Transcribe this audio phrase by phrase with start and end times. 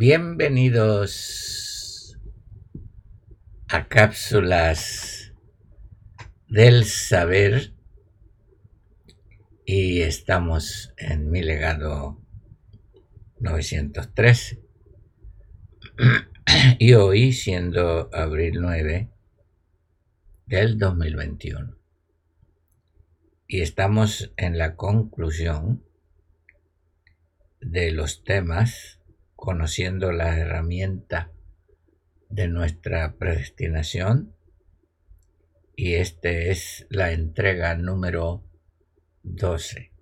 [0.00, 1.28] Bienvenidos
[3.68, 5.34] a cápsulas
[6.48, 7.74] del saber.
[9.66, 12.18] Y estamos en mi legado
[13.40, 14.62] 913
[16.78, 19.10] y hoy siendo abril 9
[20.46, 21.76] del 2021
[23.46, 25.84] y estamos en la conclusión
[27.60, 28.99] de los temas
[29.40, 31.32] conociendo la herramienta
[32.28, 34.36] de nuestra predestinación.
[35.74, 38.44] Y este es la entrega número
[39.22, 39.92] 12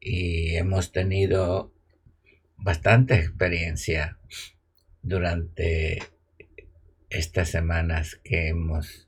[0.00, 1.74] y hemos tenido
[2.56, 4.18] bastante experiencia
[5.02, 5.98] durante
[7.10, 9.06] estas semanas que hemos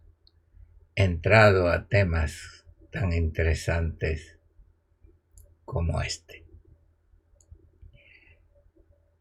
[0.94, 4.38] entrado a temas tan interesantes
[5.64, 6.39] como este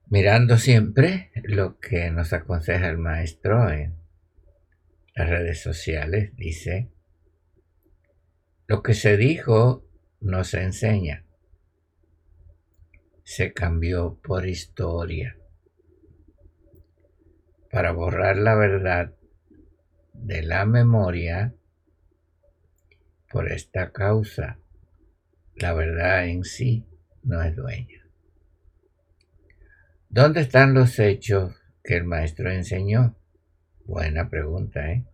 [0.09, 3.95] mirando siempre lo que nos aconseja el maestro en
[5.15, 6.91] las redes sociales, dice,
[8.67, 9.85] lo que se dijo
[10.19, 11.25] no se enseña,
[13.23, 15.37] se cambió por historia
[17.71, 19.13] para borrar la verdad
[20.13, 21.53] de la memoria
[23.31, 24.59] por esta causa.
[25.55, 26.87] La verdad en sí
[27.21, 28.08] no es dueña.
[30.11, 31.53] ¿Dónde están los hechos
[31.83, 33.15] que el maestro enseñó?
[33.85, 35.05] Buena pregunta, ¿eh?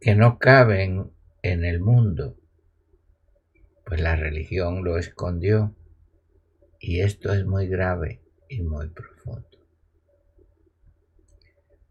[0.00, 1.12] Que no caben
[1.42, 2.38] en el mundo,
[3.84, 5.76] pues la religión lo escondió.
[6.80, 9.58] Y esto es muy grave y muy profundo.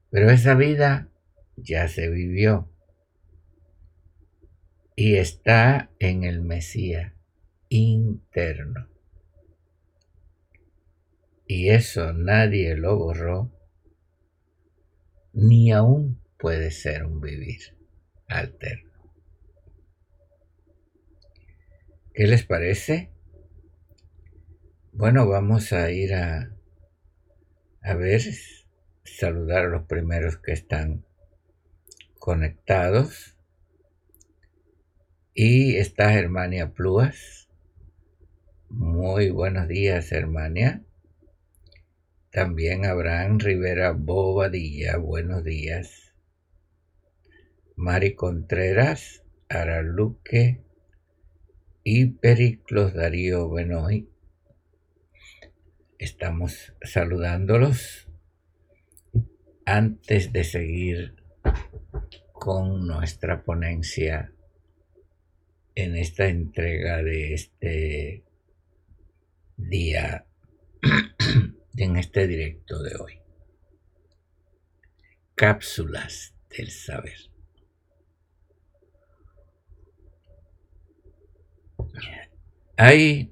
[0.10, 1.12] Pero esa vida
[1.58, 2.72] ya se vivió
[4.96, 7.14] y está en el Mesías
[7.70, 8.97] interno
[11.48, 13.52] y eso nadie lo borró,
[15.34, 17.76] ni aún puede ser un vivir
[18.28, 18.92] alterno.
[22.14, 23.12] ¿Qué les parece?
[24.92, 26.52] Bueno, vamos a ir a,
[27.84, 28.22] a ver,
[29.04, 31.06] saludar a los primeros que están
[32.18, 33.38] conectados.
[35.34, 37.48] Y está Germania Plúas.
[38.70, 40.84] Muy buenos días, Germania.
[42.32, 46.14] También Abraham Rivera Bobadilla, buenos días.
[47.78, 50.62] Mari Contreras, Araluque
[51.86, 54.10] y Periclos Darío Benoy.
[55.98, 58.10] Estamos saludándolos
[59.66, 61.16] antes de seguir
[62.34, 64.34] con nuestra ponencia
[65.76, 68.26] en esta entrega de este
[69.56, 70.27] día
[71.78, 73.20] en este directo de hoy.
[75.36, 77.18] Cápsulas del saber.
[82.76, 83.30] Hay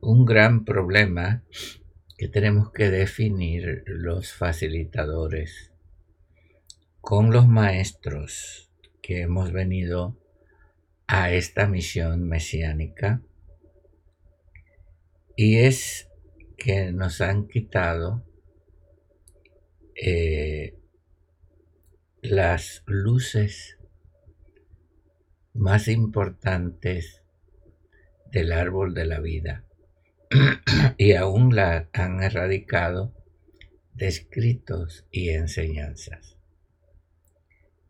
[0.00, 1.44] un gran problema
[2.16, 5.72] que tenemos que definir los facilitadores
[7.00, 8.70] con los maestros
[9.02, 10.16] que hemos venido
[11.06, 13.20] a esta misión mesiánica
[15.36, 16.08] y es
[16.64, 18.24] que nos han quitado
[19.94, 20.74] eh,
[22.22, 23.76] las luces
[25.52, 27.22] más importantes
[28.32, 29.66] del árbol de la vida
[30.96, 33.12] y aún la han erradicado
[33.92, 36.38] de escritos y enseñanzas.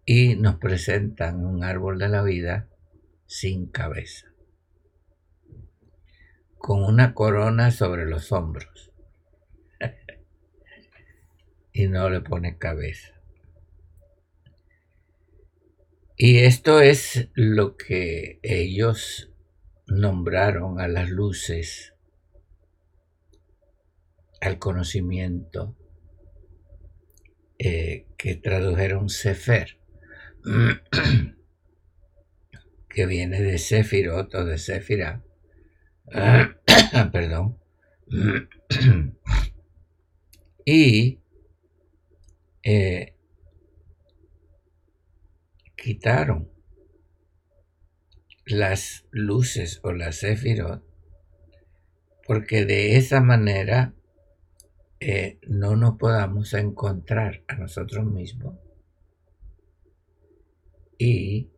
[0.05, 2.69] Y nos presentan un árbol de la vida
[3.27, 4.34] sin cabeza
[6.65, 8.91] con una corona sobre los hombros
[11.75, 13.13] y no le pone cabeza.
[16.17, 19.31] Y esto es lo que ellos
[19.87, 21.93] nombraron a las luces
[24.41, 25.77] al conocimiento
[27.59, 29.77] eh, que tradujeron Sefer,
[32.89, 35.23] que viene de Sefirot o de Sefira,
[37.13, 37.59] perdón,
[40.65, 41.19] y
[42.63, 43.15] eh,
[45.77, 46.51] quitaron
[48.47, 50.83] las luces o las Sefirot
[52.27, 53.95] porque de esa manera
[55.01, 58.57] eh, no nos podamos encontrar a nosotros mismos
[60.99, 61.51] y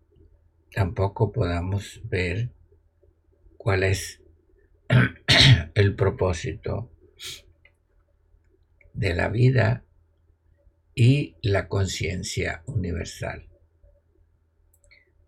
[0.73, 2.51] tampoco podamos ver
[3.57, 4.23] cuál es
[5.75, 6.91] el propósito
[8.93, 9.85] de la vida
[10.95, 13.49] y la conciencia universal.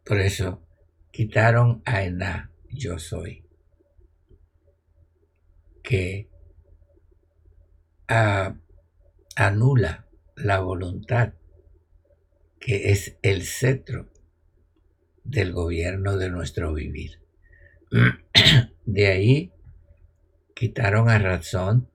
[0.05, 0.67] Por eso
[1.11, 3.45] quitaron a Ená, yo soy,
[5.83, 6.31] que
[9.37, 11.35] anula la voluntad,
[12.59, 14.11] que es el cetro
[15.25, 17.21] del gobierno de nuestro vivir.
[18.89, 19.53] De ahí
[20.55, 21.91] quitaron a razón,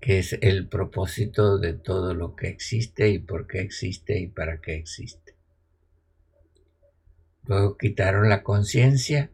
[0.00, 4.60] que es el propósito de todo lo que existe y por qué existe y para
[4.60, 5.34] qué existe.
[7.42, 9.32] Luego quitaron la conciencia,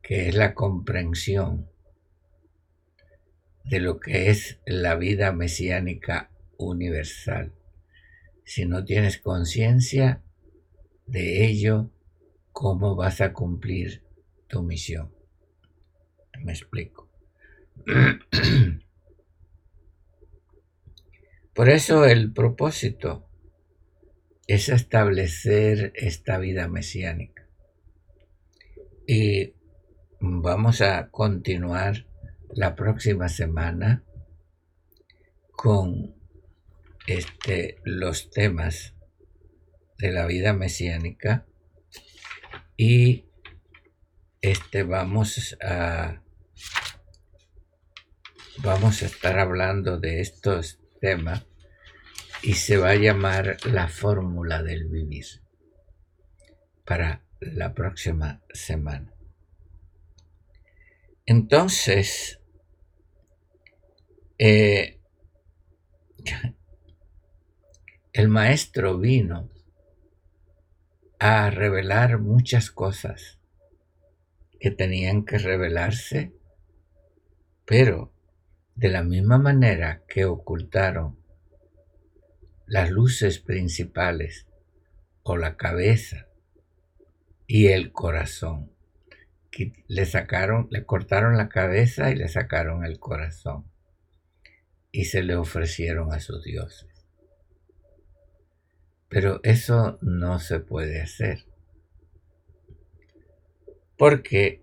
[0.00, 1.68] que es la comprensión
[3.64, 7.52] de lo que es la vida mesiánica universal.
[8.44, 10.22] Si no tienes conciencia
[11.04, 11.90] de ello,
[12.52, 14.04] ¿cómo vas a cumplir
[14.46, 15.21] tu misión?
[16.42, 17.08] Me explico.
[21.54, 23.28] Por eso el propósito
[24.46, 27.46] es establecer esta vida mesiánica.
[29.06, 29.54] Y
[30.20, 32.06] vamos a continuar
[32.50, 34.04] la próxima semana
[35.50, 36.14] con
[37.06, 38.94] este, los temas
[39.98, 41.46] de la vida mesiánica
[42.76, 43.26] y
[44.40, 46.21] este vamos a
[48.62, 51.44] vamos a estar hablando de estos temas
[52.42, 55.26] y se va a llamar la fórmula del vivir
[56.84, 59.12] para la próxima semana.
[61.26, 62.40] Entonces,
[64.38, 65.00] eh,
[68.12, 69.50] el maestro vino
[71.18, 73.40] a revelar muchas cosas
[74.60, 76.32] que tenían que revelarse,
[77.64, 78.11] pero
[78.74, 81.18] de la misma manera que ocultaron
[82.66, 84.46] las luces principales
[85.22, 86.28] o la cabeza
[87.46, 88.72] y el corazón.
[89.86, 93.70] Le sacaron, le cortaron la cabeza y le sacaron el corazón
[94.90, 96.88] y se le ofrecieron a sus dioses.
[99.08, 101.44] Pero eso no se puede hacer.
[103.98, 104.61] Porque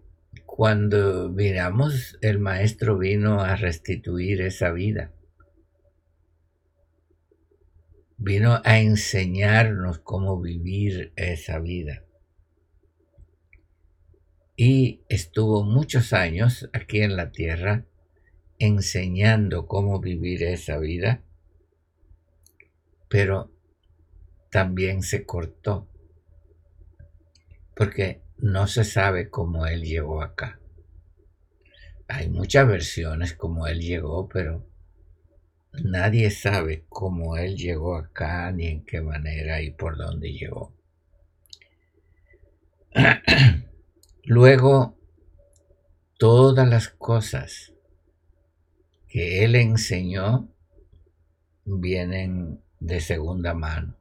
[0.59, 5.13] cuando miramos, el maestro vino a restituir esa vida.
[8.17, 12.03] Vino a enseñarnos cómo vivir esa vida.
[14.57, 17.85] Y estuvo muchos años aquí en la tierra
[18.57, 21.23] enseñando cómo vivir esa vida,
[23.07, 23.49] pero
[24.51, 25.87] también se cortó,
[27.77, 30.59] porque no se sabe cómo él llegó acá.
[32.07, 34.65] Hay muchas versiones como él llegó, pero
[35.83, 40.73] nadie sabe cómo él llegó acá, ni en qué manera y por dónde llegó.
[44.23, 44.97] Luego,
[46.17, 47.73] todas las cosas
[49.07, 50.49] que él enseñó
[51.65, 53.97] vienen de segunda mano.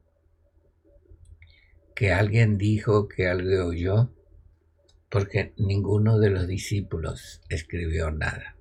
[1.94, 4.14] Que alguien dijo, que alguien oyó,
[5.08, 8.56] porque ninguno de los discípulos escribió nada.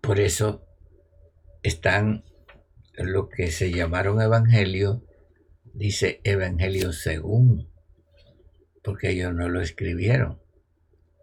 [0.00, 0.66] Por eso
[1.62, 2.24] están
[2.94, 5.04] lo que se llamaron evangelio,
[5.72, 7.68] dice evangelio según,
[8.82, 10.40] porque ellos no lo escribieron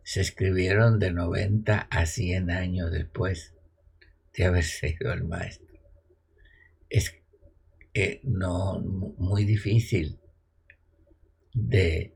[0.08, 3.54] se escribieron de 90 a 100 años después
[4.34, 5.68] de haber sido el maestro.
[6.90, 7.14] Es
[7.94, 10.18] eh, no muy difícil
[11.58, 12.14] de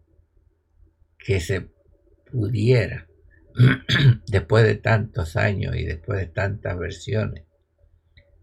[1.18, 1.70] que se
[2.32, 3.08] pudiera,
[4.28, 7.44] después de tantos años y después de tantas versiones,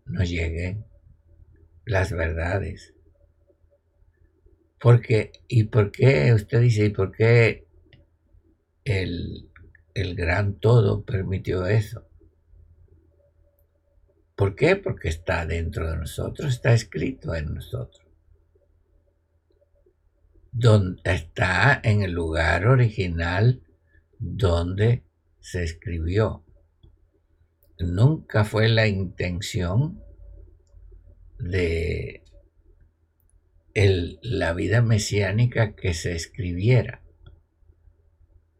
[0.04, 0.84] nos lleguen
[1.84, 2.94] las verdades.
[4.80, 6.32] Porque, ¿y por qué?
[6.32, 7.66] Usted dice, ¿y por qué
[8.84, 9.48] el
[10.00, 12.06] el gran todo permitió eso.
[14.36, 14.76] ¿Por qué?
[14.76, 18.07] Porque está dentro de nosotros, está escrito en nosotros.
[20.52, 23.62] Donde está en el lugar original
[24.18, 25.04] donde
[25.40, 26.44] se escribió.
[27.78, 30.02] Nunca fue la intención
[31.38, 32.24] de
[33.74, 37.02] la vida mesiánica que se escribiera.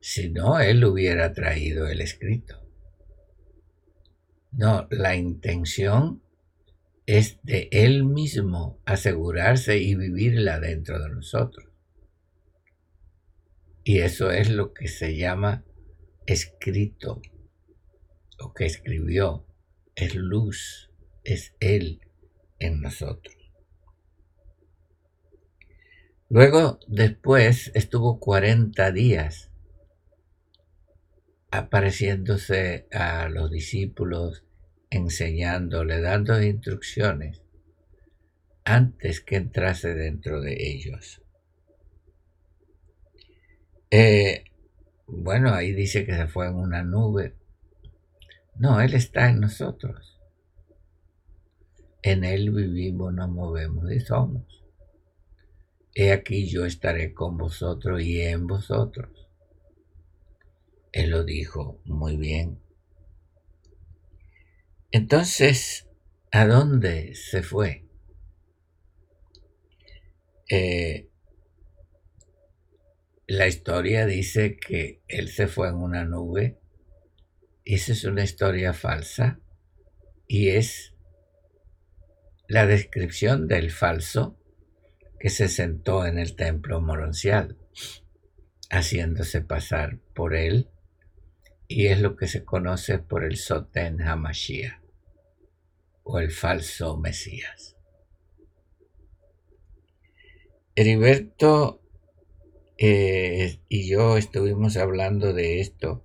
[0.00, 2.62] Si no, él hubiera traído el escrito.
[4.52, 6.22] No, la intención
[7.06, 11.67] es de él mismo asegurarse y vivirla dentro de nosotros.
[13.88, 15.64] Y eso es lo que se llama
[16.26, 17.22] escrito,
[18.38, 19.46] lo que escribió,
[19.94, 20.90] es luz,
[21.24, 22.02] es él
[22.58, 23.34] en nosotros.
[26.28, 29.50] Luego, después, estuvo 40 días
[31.50, 34.44] apareciéndose a los discípulos,
[34.90, 37.40] enseñándole, dando instrucciones,
[38.64, 41.22] antes que entrase dentro de ellos.
[43.90, 44.44] Eh,
[45.06, 47.34] bueno, ahí dice que se fue en una nube.
[48.56, 50.20] No, Él está en nosotros.
[52.02, 54.42] En Él vivimos, nos movemos y somos.
[55.94, 59.28] He aquí yo estaré con vosotros y en vosotros.
[60.92, 62.60] Él lo dijo muy bien.
[64.90, 65.86] Entonces,
[66.30, 67.84] ¿a dónde se fue?
[70.50, 71.08] Eh,
[73.28, 76.58] la historia dice que él se fue en una nube.
[77.62, 79.38] Esa es una historia falsa
[80.26, 80.94] y es
[82.48, 84.40] la descripción del falso
[85.20, 87.58] que se sentó en el templo moroncial,
[88.70, 90.70] haciéndose pasar por él,
[91.66, 94.80] y es lo que se conoce por el Soten Hamashiach,
[96.02, 97.76] o el falso Mesías.
[100.74, 101.82] Heriberto
[102.78, 106.04] eh, y yo estuvimos hablando de esto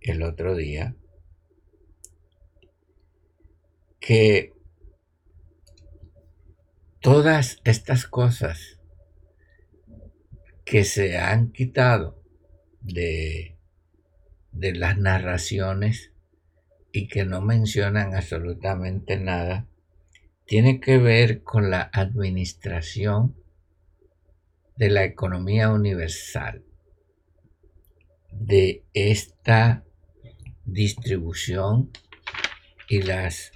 [0.00, 0.96] el otro día,
[4.00, 4.54] que
[7.00, 8.80] todas estas cosas
[10.64, 12.20] que se han quitado
[12.80, 13.56] de,
[14.50, 16.12] de las narraciones
[16.92, 19.68] y que no mencionan absolutamente nada,
[20.44, 23.39] tiene que ver con la administración
[24.80, 26.64] de la economía universal,
[28.32, 29.84] de esta
[30.64, 31.90] distribución
[32.88, 33.52] y las,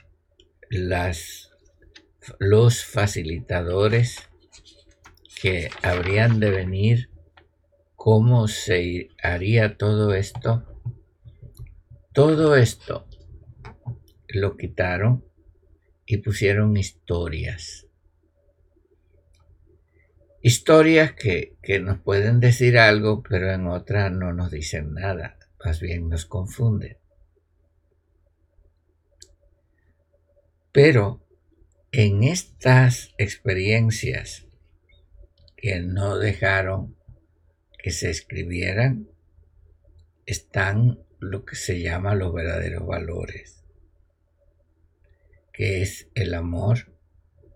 [2.39, 4.29] los facilitadores
[5.41, 7.11] que habrían de venir,
[7.97, 10.79] cómo se haría todo esto.
[12.13, 13.09] Todo esto
[14.29, 15.25] lo quitaron
[16.05, 17.87] y pusieron historias.
[20.47, 25.81] Historias que, que, nos pueden decir algo, pero en otras no nos dicen nada, más
[25.81, 26.99] bien nos confunden.
[30.71, 31.27] Pero
[31.93, 34.47] en estas experiencias
[35.57, 36.95] que no dejaron
[37.79, 39.09] que se escribieran,
[40.27, 43.65] están lo que se llama los verdaderos valores,
[45.55, 46.93] que es el amor,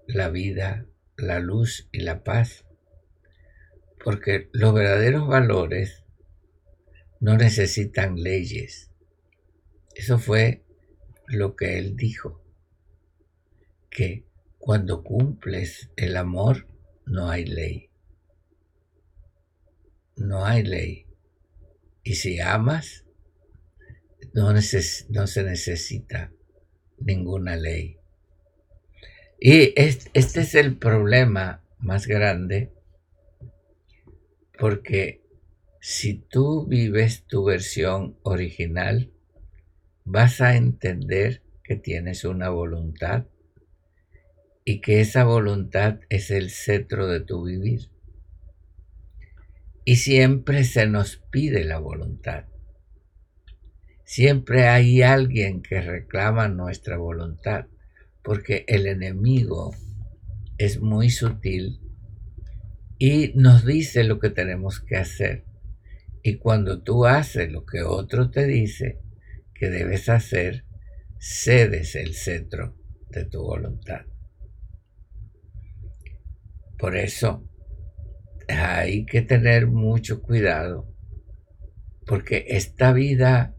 [0.06, 0.86] la vida,
[1.18, 2.64] la luz y la paz.
[4.08, 6.02] Porque los verdaderos valores
[7.20, 8.90] no necesitan leyes.
[9.94, 10.64] Eso fue
[11.26, 12.42] lo que él dijo,
[13.90, 14.24] que
[14.56, 16.66] cuando cumples el amor,
[17.04, 17.90] no hay ley.
[20.16, 21.06] No hay ley.
[22.02, 23.04] Y si amas,
[24.32, 26.32] no, se necesita
[26.96, 27.98] ninguna ley.
[29.38, 32.72] Y este es el problema más grande,
[34.58, 35.22] porque
[35.80, 39.12] si tú vives tu versión original,
[40.04, 43.26] vas a entender que tienes una voluntad
[44.64, 47.90] y que esa voluntad es el cetro de tu vivir.
[49.84, 52.46] Y siempre se nos pide la voluntad.
[54.04, 57.66] Siempre hay alguien que reclama nuestra voluntad,
[58.22, 59.74] porque el enemigo
[60.58, 61.80] es muy sutil
[62.98, 65.44] y nos dice lo que tenemos que hacer.
[66.22, 68.98] Y cuando tú haces lo que otro te dice
[69.54, 70.64] que debes hacer,
[71.18, 72.76] cedes el cetro
[73.10, 74.02] de tu voluntad.
[76.78, 77.48] Por eso
[78.48, 80.94] hay que tener mucho cuidado
[82.06, 83.54] Porque esta vida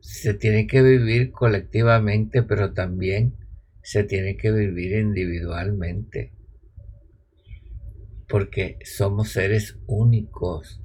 [0.00, 3.36] se tiene que vivir colectivamente, pero también
[3.82, 6.32] se tiene que vivir individualmente.
[8.30, 10.80] Porque somos seres únicos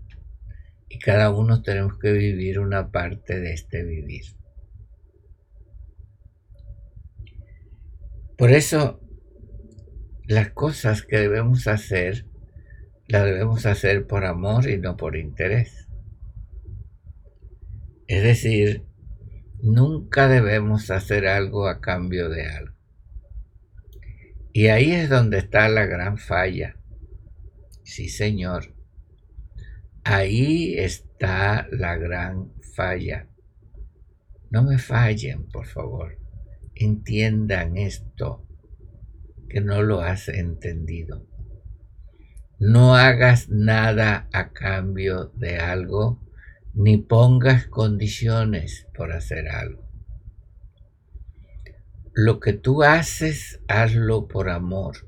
[0.90, 4.24] y cada uno tenemos que vivir una parte de este vivir.
[8.38, 9.00] Por eso,
[10.28, 12.26] las cosas que debemos hacer,
[13.08, 15.88] las debemos hacer por amor y no por interés.
[18.08, 18.86] Es decir,
[19.62, 22.76] nunca debemos hacer algo a cambio de algo.
[24.52, 26.78] Y ahí es donde está la gran falla.
[27.86, 28.74] Sí, señor.
[30.04, 33.30] Ahí está la gran falla.
[34.50, 36.18] No me fallen, por favor.
[36.74, 38.48] Entiendan esto,
[39.48, 41.28] que no lo has entendido.
[42.60, 46.26] No hagas nada a cambio de algo,
[46.74, 49.88] ni pongas condiciones por hacer algo.
[52.14, 55.08] Lo que tú haces, hazlo por amor.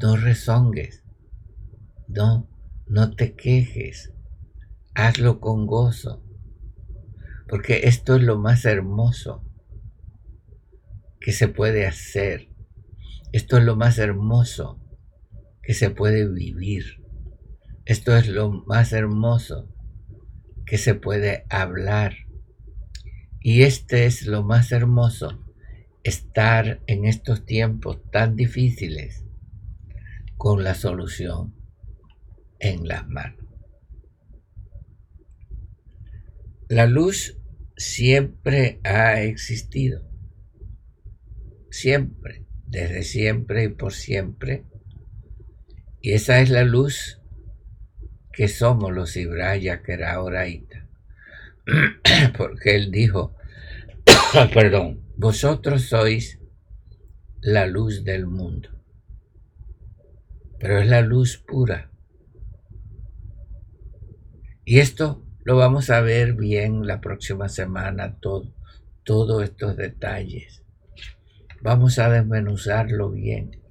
[0.00, 1.02] No rezongues.
[2.08, 2.48] No
[2.86, 4.12] no te quejes,
[4.94, 6.22] hazlo con gozo,
[7.48, 9.42] porque esto es lo más hermoso
[11.20, 12.50] que se puede hacer.
[13.32, 14.80] Esto es lo más hermoso
[15.62, 17.02] que se puede vivir.
[17.86, 19.68] Esto es lo más hermoso
[20.66, 22.14] que se puede hablar.
[23.40, 25.42] Y este es lo más hermoso,
[26.02, 29.23] estar en estos tiempos tan difíciles
[30.36, 31.54] con la solución
[32.58, 33.44] en las manos.
[36.68, 37.38] La luz
[37.76, 40.02] siempre ha existido,
[41.70, 44.64] siempre, desde siempre y por siempre,
[46.00, 47.20] y esa es la luz
[48.32, 50.86] que somos los Ibraya que era Oraita.
[52.36, 53.34] Porque él dijo,
[54.52, 56.38] perdón, vosotros sois
[57.40, 58.70] la luz del mundo,
[60.58, 61.90] pero es la luz pura
[64.66, 68.54] y esto lo vamos a ver bien la próxima semana, todo,
[69.04, 70.64] todos estos detalles.
[71.60, 73.62] Vamos a desmenuzarlo bien.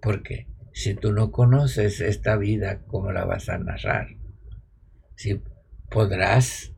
[0.00, 4.16] Porque si tú no conoces esta vida, ¿cómo la vas a narrar?
[5.14, 5.42] Si
[5.90, 6.72] podrás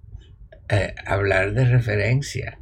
[0.69, 2.59] eh, hablar de referencia.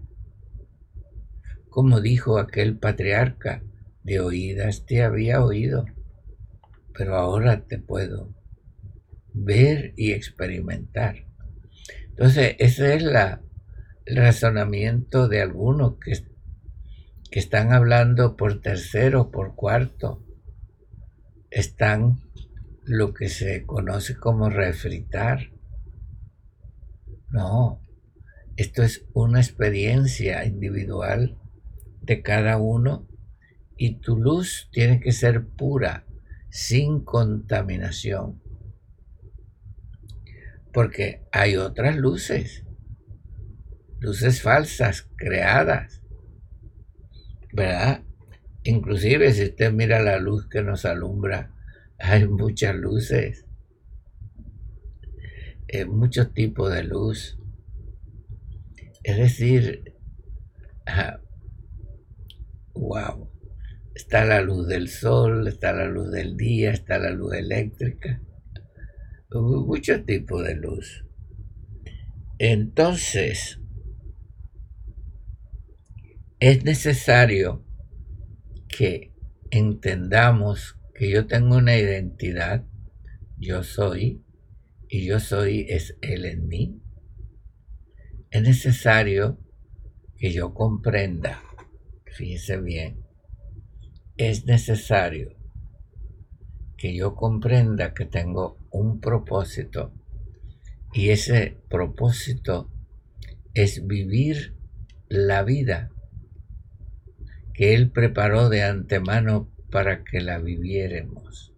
[1.70, 3.62] Como dijo aquel patriarca,
[4.02, 5.86] de oídas te había oído,
[7.00, 8.34] pero ahora te puedo
[9.32, 11.24] ver y experimentar.
[12.10, 13.16] Entonces, ese es el
[14.04, 16.12] razonamiento de algunos que,
[17.30, 20.22] que están hablando por tercero, por cuarto.
[21.48, 22.20] Están
[22.84, 25.52] lo que se conoce como refritar.
[27.30, 27.80] No,
[28.56, 31.38] esto es una experiencia individual
[32.02, 33.08] de cada uno
[33.78, 36.04] y tu luz tiene que ser pura,
[36.50, 38.40] sin contaminación
[40.72, 42.64] porque hay otras luces,
[43.98, 46.02] luces falsas, creadas,
[47.52, 48.02] ¿verdad?
[48.62, 51.52] Inclusive si usted mira la luz que nos alumbra,
[51.98, 53.46] hay muchas luces,
[55.68, 57.36] eh, muchos tipos de luz.
[59.02, 59.96] Es decir,
[62.74, 63.29] wow,
[64.00, 68.20] está la luz del sol, está la luz del día, está la luz eléctrica
[69.38, 71.04] muchos tipos de luz.
[72.38, 73.60] Entonces,
[76.40, 77.64] es necesario
[78.68, 79.12] que
[79.50, 82.66] entendamos que yo tengo una identidad,
[83.36, 84.24] yo soy,
[84.88, 86.82] y yo soy es Él en mí.
[88.30, 89.38] Es necesario
[90.16, 91.42] que yo comprenda,
[92.06, 92.99] fíjese bien,
[94.28, 95.34] es necesario
[96.76, 99.94] que yo comprenda que tengo un propósito
[100.92, 102.70] y ese propósito
[103.54, 104.56] es vivir
[105.08, 105.90] la vida
[107.54, 111.54] que Él preparó de antemano para que la viviéramos,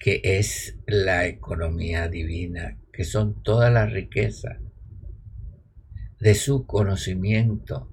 [0.00, 4.58] que es la economía divina, que son todas las riquezas
[6.18, 7.88] de su conocimiento,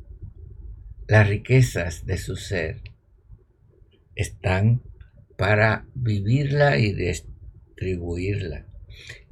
[1.08, 2.82] las riquezas de su ser,
[4.18, 4.82] están
[5.38, 8.66] para vivirla y distribuirla.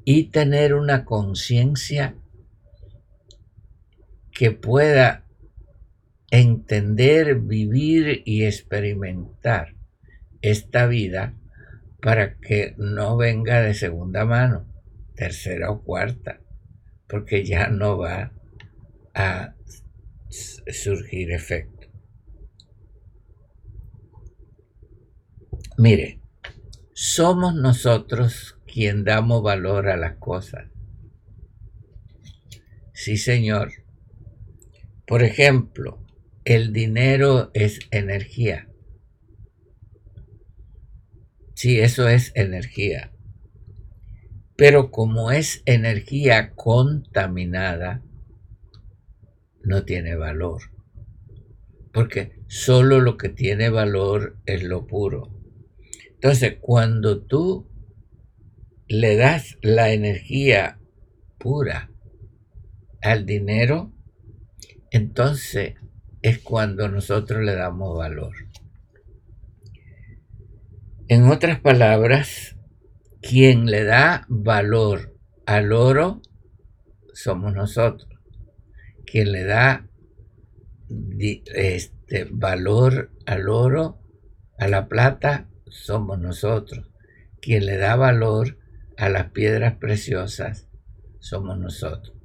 [0.05, 2.15] Y tener una conciencia
[4.31, 5.25] que pueda
[6.29, 9.75] entender, vivir y experimentar
[10.41, 11.33] esta vida
[12.01, 14.67] para que no venga de segunda mano,
[15.15, 16.39] tercera o cuarta,
[17.07, 18.31] porque ya no va
[19.15, 19.55] a
[20.29, 21.74] surgir efecto.
[25.77, 26.21] Mire,
[26.93, 30.69] somos nosotros quien damos valor a las cosas.
[32.93, 33.73] Sí, señor.
[35.05, 36.01] Por ejemplo,
[36.45, 38.69] el dinero es energía.
[41.55, 43.11] Sí, eso es energía.
[44.55, 48.01] Pero como es energía contaminada,
[49.61, 50.61] no tiene valor.
[51.91, 55.34] Porque solo lo que tiene valor es lo puro.
[56.15, 57.69] Entonces, cuando tú
[58.87, 60.79] le das la energía
[61.37, 61.91] pura
[63.01, 63.93] al dinero,
[64.91, 65.75] entonces
[66.21, 68.33] es cuando nosotros le damos valor.
[71.07, 72.57] En otras palabras,
[73.21, 76.21] quien le da valor al oro
[77.13, 78.09] somos nosotros.
[79.05, 79.87] Quien le da
[81.53, 83.99] este valor al oro,
[84.57, 86.89] a la plata, somos nosotros.
[87.41, 88.57] Quien le da valor
[88.97, 90.67] a las piedras preciosas,
[91.19, 92.15] somos nosotros.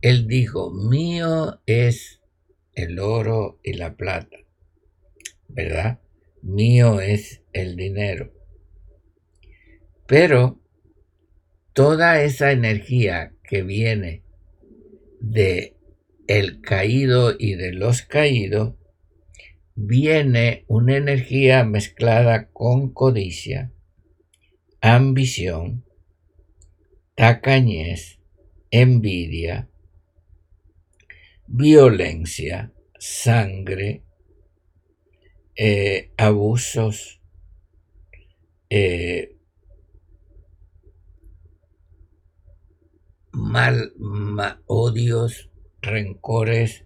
[0.00, 2.20] Él dijo, mío es
[2.74, 4.38] el oro y la plata,
[5.48, 6.00] ¿verdad?
[6.42, 8.32] Mío es el dinero.
[10.06, 10.60] Pero
[11.72, 14.24] toda esa energía que viene
[15.20, 15.76] de
[16.26, 18.74] el caído y de los caídos
[19.74, 23.72] viene una energía mezclada con codicia,
[24.80, 25.84] ambición,
[27.14, 28.18] tacañez,
[28.70, 29.68] envidia,
[31.46, 34.02] violencia, sangre,
[35.54, 37.20] eh, abusos,
[38.70, 39.36] eh,
[43.32, 43.92] mal,
[44.66, 46.84] odios, rencores,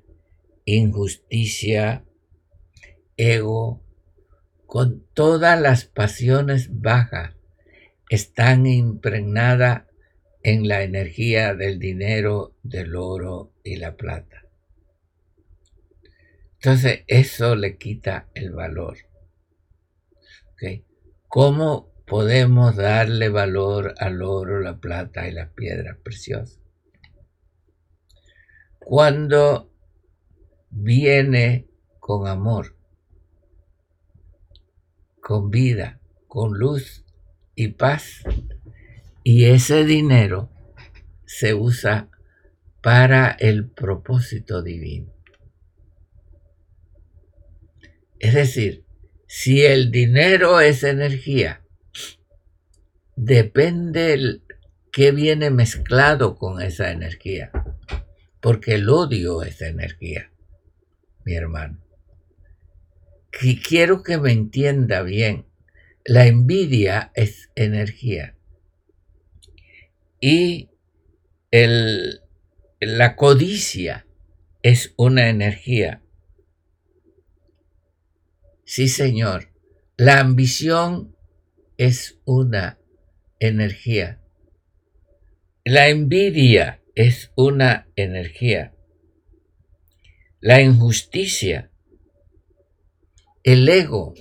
[0.64, 2.04] injusticia,
[3.16, 3.82] ego,
[4.66, 7.34] con todas las pasiones bajas,
[8.08, 9.84] están impregnadas
[10.42, 14.44] en la energía del dinero, del oro y la plata.
[16.54, 18.98] Entonces eso le quita el valor.
[21.28, 26.60] ¿Cómo podemos darle valor al oro, la plata y las piedras preciosas?
[28.78, 29.72] Cuando
[30.70, 31.66] viene
[31.98, 32.75] con amor
[35.26, 37.04] con vida, con luz
[37.56, 38.22] y paz.
[39.24, 40.52] Y ese dinero
[41.24, 42.10] se usa
[42.80, 45.12] para el propósito divino.
[48.20, 48.84] Es decir,
[49.26, 51.64] si el dinero es energía,
[53.16, 54.44] depende el
[54.92, 57.50] qué viene mezclado con esa energía.
[58.38, 60.30] Porque el odio es energía,
[61.24, 61.85] mi hermano
[63.38, 65.46] quiero que me entienda bien.
[66.04, 68.36] La envidia es energía.
[70.20, 70.70] Y
[71.50, 74.06] la codicia
[74.62, 76.02] es una energía.
[78.64, 79.50] Sí, señor.
[79.96, 81.16] La ambición
[81.76, 82.78] es una
[83.38, 84.20] energía.
[85.64, 88.74] La envidia es una energía.
[90.40, 91.70] La injusticia
[93.46, 94.12] el ego,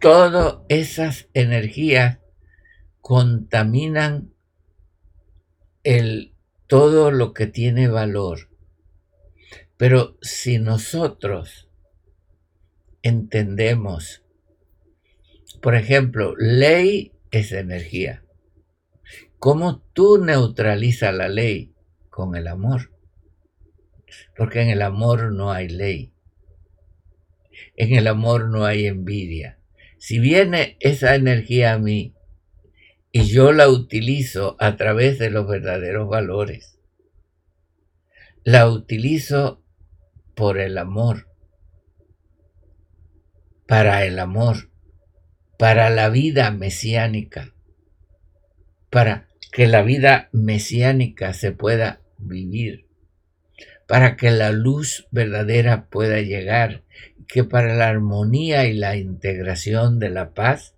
[0.00, 2.20] todas esas energías
[3.02, 4.32] contaminan
[6.66, 8.48] todo lo que tiene valor.
[9.76, 11.68] Pero si nosotros
[13.02, 14.22] entendemos,
[15.60, 18.24] por ejemplo, ley es energía.
[19.38, 21.74] ¿Cómo tú neutralizas la ley?
[22.08, 22.90] Con el amor.
[24.34, 26.15] Porque en el amor no hay ley.
[27.76, 29.58] En el amor no hay envidia.
[29.98, 32.14] Si viene esa energía a mí
[33.12, 36.78] y yo la utilizo a través de los verdaderos valores,
[38.44, 39.64] la utilizo
[40.34, 41.28] por el amor,
[43.66, 44.70] para el amor,
[45.58, 47.54] para la vida mesiánica,
[48.90, 52.86] para que la vida mesiánica se pueda vivir,
[53.88, 56.84] para que la luz verdadera pueda llegar
[57.26, 60.74] que para la armonía y la integración de la paz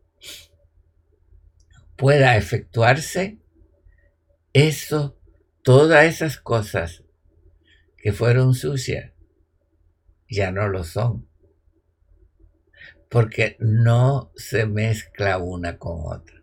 [1.96, 3.38] pueda efectuarse,
[4.52, 5.18] eso,
[5.62, 7.04] todas esas cosas
[7.96, 9.12] que fueron sucias,
[10.30, 11.28] ya no lo son,
[13.08, 16.42] porque no se mezcla una con otra.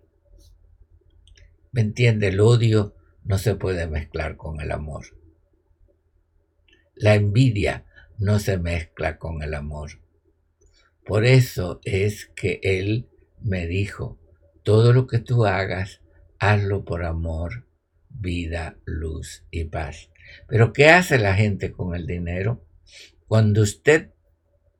[1.71, 2.27] ¿Me entiende?
[2.27, 5.05] El odio no se puede mezclar con el amor.
[6.95, 7.84] La envidia
[8.17, 10.01] no se mezcla con el amor.
[11.05, 13.07] Por eso es que Él
[13.41, 14.19] me dijo,
[14.63, 16.01] todo lo que tú hagas,
[16.39, 17.67] hazlo por amor,
[18.09, 20.09] vida, luz y paz.
[20.47, 22.65] Pero ¿qué hace la gente con el dinero?
[23.27, 24.11] Cuando usted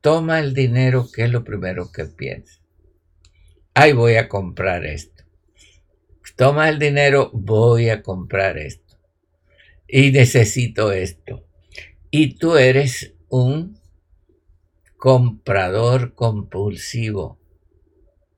[0.00, 2.60] toma el dinero, ¿qué es lo primero que piensa?
[3.74, 5.24] Ay, voy a comprar esto.
[6.36, 8.98] Toma el dinero, voy a comprar esto.
[9.88, 11.46] Y necesito esto.
[12.10, 13.78] Y tú eres un
[14.96, 17.38] comprador compulsivo.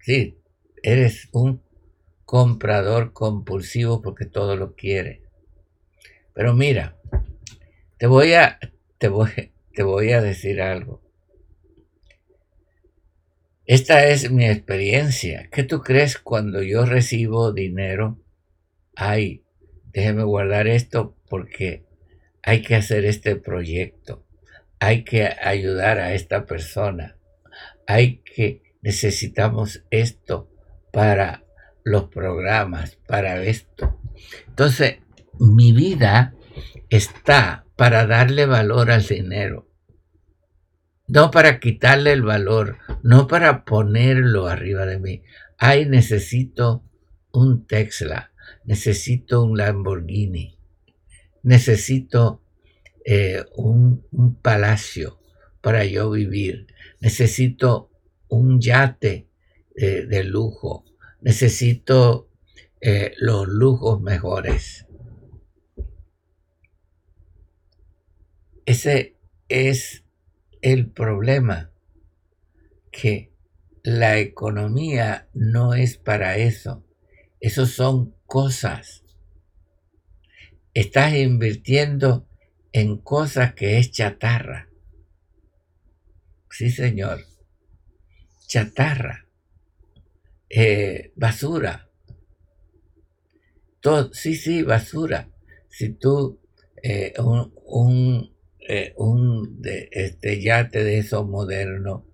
[0.01, 0.39] Sí,
[0.83, 1.63] eres un
[2.25, 5.23] comprador compulsivo porque todo lo quiere.
[6.35, 6.97] Pero mira,
[7.99, 8.59] te voy a,
[8.99, 9.31] te voy,
[9.75, 11.03] te voy a decir algo.
[13.65, 15.49] Esta es mi experiencia.
[15.53, 18.19] ¿Qué tú crees cuando yo recibo dinero?
[18.95, 19.43] Ay,
[19.93, 21.85] déjeme guardar esto porque
[22.43, 24.25] hay que hacer este proyecto.
[24.81, 27.17] Hay que ayudar a esta persona.
[27.87, 30.51] Hay que necesitamos esto
[30.93, 31.45] para
[31.85, 33.99] los programas, para esto.
[34.49, 34.99] Entonces,
[35.39, 36.35] mi vida
[36.91, 39.69] está para darle valor al dinero,
[41.07, 45.23] no para quitarle el valor, no para ponerlo arriba de mí.
[45.57, 46.85] Ay, necesito
[47.33, 48.33] un Tesla,
[48.65, 50.59] necesito un Lamborghini,
[51.43, 52.43] necesito
[53.11, 54.05] eh, un,
[54.43, 55.19] palacio
[55.63, 56.67] para yo vivir,
[57.01, 57.91] necesito
[58.29, 59.31] un yate
[59.75, 60.85] eh, de lujo,
[61.23, 62.29] necesito
[62.83, 64.85] eh, los lujos mejores.
[68.67, 69.17] Ese
[69.49, 70.05] es
[70.61, 71.73] el problema,
[72.91, 73.33] que
[73.85, 76.85] la economía no es para eso.
[77.41, 79.03] Esos son cosas.
[80.75, 82.28] Estás invirtiendo
[82.73, 84.69] en cosas que es chatarra.
[86.51, 87.25] Sí, señor.
[88.47, 89.27] Chatarra.
[90.51, 91.89] Eh, basura.
[93.81, 95.29] Todo, sí, sí, basura.
[95.69, 96.41] Si tú,
[96.83, 98.33] eh, un
[98.71, 102.05] eh, un este yate de eso moderno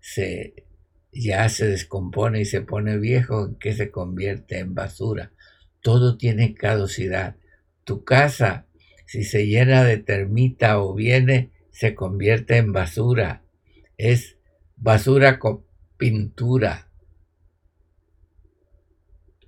[0.00, 0.66] se,
[1.12, 5.32] ya se descompone y se pone viejo, que se convierte en basura.
[5.82, 7.36] Todo tiene caducidad.
[7.84, 8.66] Tu casa,
[9.14, 13.44] si se llena de termita o viene, se convierte en basura.
[13.96, 14.38] Es
[14.74, 15.64] basura con
[15.96, 16.88] pintura.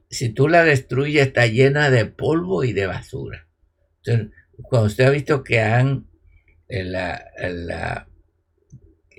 [0.09, 3.49] Si tú la destruyes, está llena de polvo y de basura.
[4.05, 6.07] Entonces, cuando usted ha visto que han
[6.69, 8.07] la, la,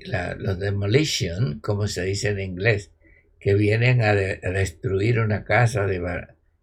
[0.05, 2.93] la, los demolition, como se dice en inglés,
[3.37, 5.85] que vienen a, destruir una casa,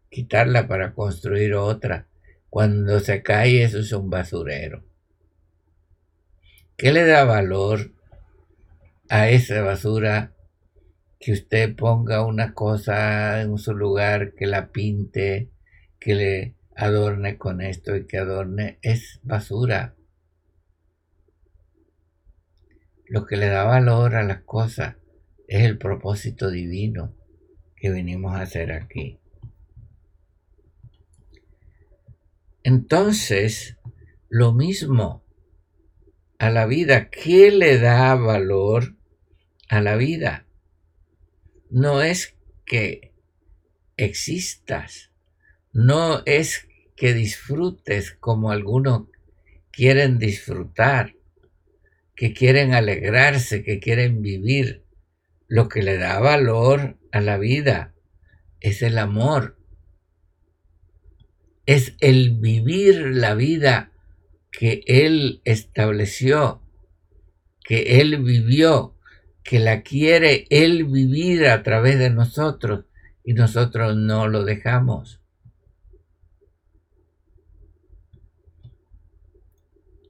[0.08, 2.08] quitarla para construir otra.
[2.54, 4.84] Cuando se cae eso es un basurero.
[6.76, 7.90] ¿Qué le da valor
[9.08, 10.36] a esa basura
[11.18, 15.50] que usted ponga una cosa en su lugar, que la pinte,
[15.98, 18.78] que le adorne con esto y que adorne?
[18.82, 19.96] Es basura.
[23.06, 24.94] Lo que le da valor a las cosas
[25.48, 27.16] es el propósito divino
[27.74, 29.18] que venimos a hacer aquí.
[32.64, 33.76] Entonces,
[34.28, 35.24] lo mismo
[36.38, 37.10] a la vida.
[37.10, 38.96] ¿Qué le da valor
[39.68, 40.46] a la vida?
[41.70, 43.12] No es que
[43.96, 45.10] existas,
[45.72, 49.08] no es que disfrutes como algunos
[49.70, 51.14] quieren disfrutar
[52.14, 54.84] que quieren alegrarse, que quieren vivir.
[55.48, 57.94] Lo que le da valor a la vida
[58.60, 59.58] es el amor.
[61.66, 63.92] Es el vivir la vida
[64.50, 66.62] que Él estableció,
[67.64, 68.94] que Él vivió,
[69.42, 72.84] que la quiere Él vivir a través de nosotros
[73.24, 75.20] y nosotros no lo dejamos.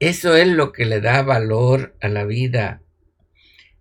[0.01, 2.83] Eso es lo que le da valor a la vida.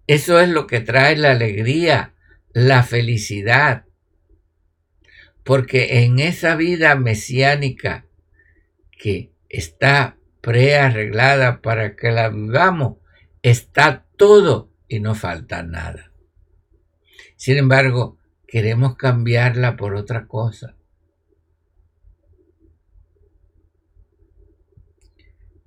[0.07, 2.13] Eso es lo que trae la alegría,
[2.53, 3.85] la felicidad.
[5.43, 8.05] Porque en esa vida mesiánica
[8.91, 12.97] que está prearreglada para que la vivamos,
[13.41, 16.11] está todo y no falta nada.
[17.35, 20.75] Sin embargo, queremos cambiarla por otra cosa.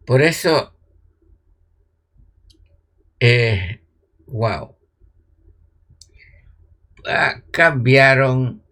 [0.07, 0.77] Por eso,
[3.19, 3.81] eh,
[4.27, 4.77] wow,
[7.07, 8.63] ah, cambiaron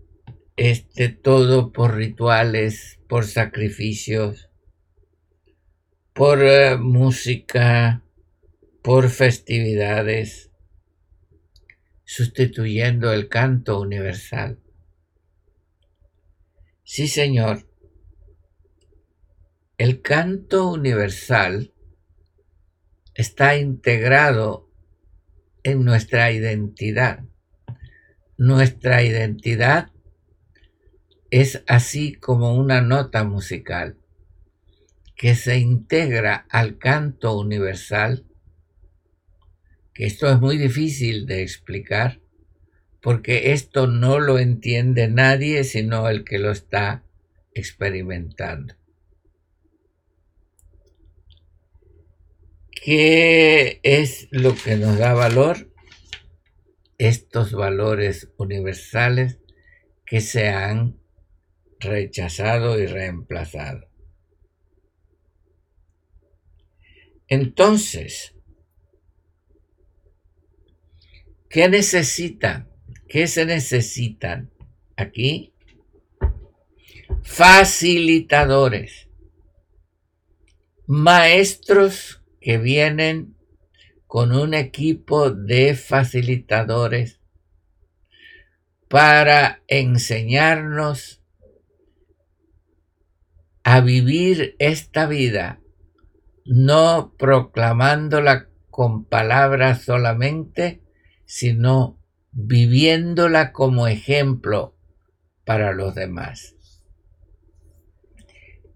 [0.56, 4.50] este, todo por rituales, por sacrificios,
[6.12, 8.04] por eh, música,
[8.82, 10.50] por festividades,
[12.04, 14.60] sustituyendo el canto universal.
[16.84, 17.66] Sí, Señor,
[19.78, 21.72] el canto universal
[23.14, 24.70] está integrado
[25.64, 27.24] en nuestra identidad.
[28.36, 29.93] Nuestra identidad
[31.40, 33.98] es así como una nota musical
[35.16, 38.24] que se integra al canto universal,
[39.92, 42.20] que esto es muy difícil de explicar,
[43.02, 47.02] porque esto no lo entiende nadie sino el que lo está
[47.52, 48.76] experimentando.
[52.70, 55.68] ¿Qué es lo que nos da valor?
[56.96, 59.40] Estos valores universales
[60.06, 61.02] que se han
[61.84, 63.88] rechazado y reemplazado.
[67.28, 68.34] Entonces,
[71.48, 72.70] ¿qué necesitan?
[73.08, 74.50] ¿Qué se necesitan
[74.96, 75.54] aquí?
[77.22, 79.08] Facilitadores,
[80.86, 83.36] maestros que vienen
[84.06, 87.20] con un equipo de facilitadores
[88.88, 91.23] para enseñarnos
[93.64, 95.60] a vivir esta vida,
[96.44, 100.82] no proclamándola con palabras solamente,
[101.24, 101.98] sino
[102.30, 104.76] viviéndola como ejemplo
[105.44, 106.54] para los demás.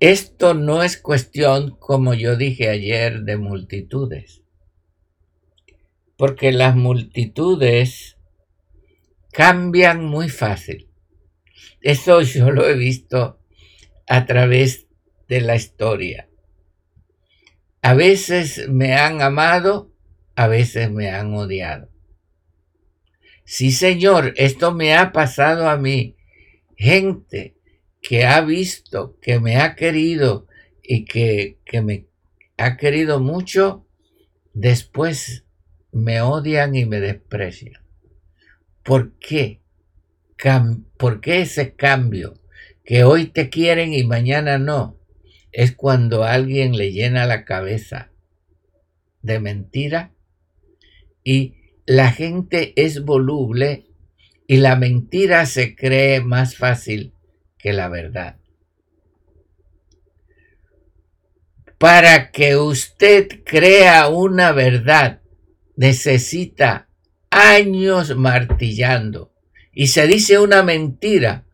[0.01, 4.43] Esto no es cuestión, como yo dije ayer, de multitudes,
[6.17, 8.17] porque las multitudes
[9.33, 10.89] cambian muy fácil.
[11.83, 13.38] Eso yo lo he visto
[14.09, 14.87] a través
[15.29, 16.29] de la historia.
[17.83, 19.93] A veces me han amado,
[20.35, 21.89] a veces me han odiado.
[23.45, 26.17] Sí, Señor, esto me ha pasado a mí.
[26.77, 27.57] Gente
[28.03, 30.47] que ha visto, que me ha querido
[30.83, 32.07] y que, que me
[32.57, 33.87] ha querido mucho,
[34.55, 35.45] después
[35.93, 37.83] me odian y me desprecian.
[38.83, 39.61] ¿Por qué?
[40.97, 42.35] ¿Por qué ese cambio?
[42.89, 44.99] Que hoy te quieren y mañana no.
[45.53, 48.11] Es cuando alguien le llena la cabeza
[49.21, 50.15] de mentira
[51.23, 53.85] y la gente es voluble
[54.47, 57.13] y la mentira se cree más fácil
[57.59, 58.39] que la verdad.
[61.77, 65.21] Para que usted crea una verdad,
[65.77, 66.89] necesita
[67.29, 69.35] años martillando.
[69.75, 71.45] Y se dice una mentira.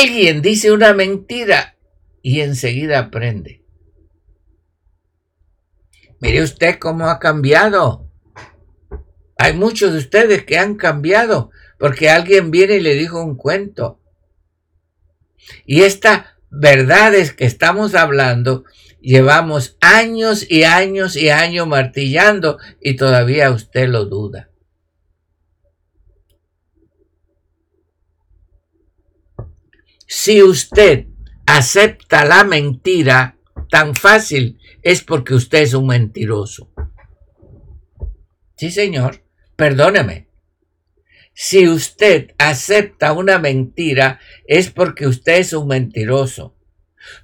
[0.00, 1.76] Alguien dice una mentira
[2.22, 3.64] y enseguida aprende.
[6.20, 8.08] Mire usted cómo ha cambiado.
[9.36, 14.00] Hay muchos de ustedes que han cambiado porque alguien viene y le dijo un cuento.
[15.66, 18.64] Y estas verdades que estamos hablando,
[19.00, 24.47] llevamos años y años y años martillando y todavía usted lo duda.
[30.10, 31.04] Si usted
[31.44, 33.36] acepta la mentira
[33.70, 36.72] tan fácil, es porque usted es un mentiroso.
[38.56, 39.22] Sí, señor,
[39.54, 40.28] perdóneme,
[41.34, 46.56] si usted acepta una mentira es porque usted es un mentiroso.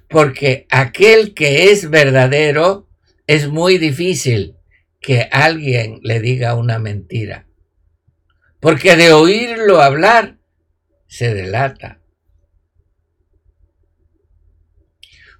[0.07, 2.87] Porque aquel que es verdadero
[3.25, 4.57] es muy difícil
[5.01, 7.47] que alguien le diga una mentira.
[8.59, 10.37] Porque de oírlo hablar
[11.07, 11.99] se delata.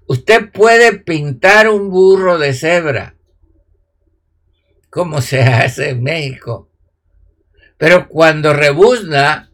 [0.07, 3.15] Usted puede pintar un burro de cebra,
[4.89, 6.69] como se hace en México
[7.77, 9.51] pero cuando rebuzna,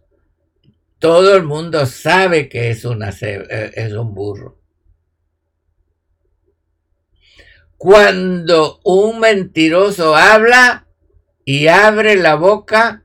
[0.99, 4.59] todo el mundo sabe que es, eh, es un burro.
[7.77, 10.87] Cuando un mentiroso habla
[11.43, 13.00] y abre la boca,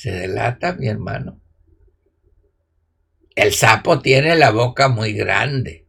[0.00, 1.42] se delata, mi hermano.
[3.36, 5.86] El sapo tiene la boca muy grande.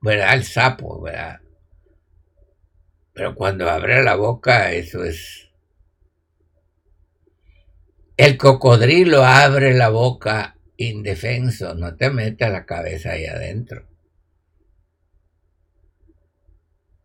[0.00, 0.32] ¿Verdad?
[0.32, 1.40] El sapo, ¿verdad?
[3.12, 5.50] Pero cuando abre la boca, eso es...
[8.16, 13.86] El cocodrilo abre la boca indefenso, no te mete la cabeza ahí adentro.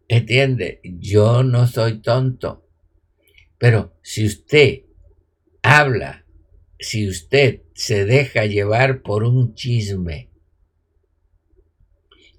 [0.08, 2.66] Entiende, yo no soy tonto.
[3.58, 4.87] Pero si usted
[5.68, 6.26] habla,
[6.80, 10.30] si usted se deja llevar por un chisme,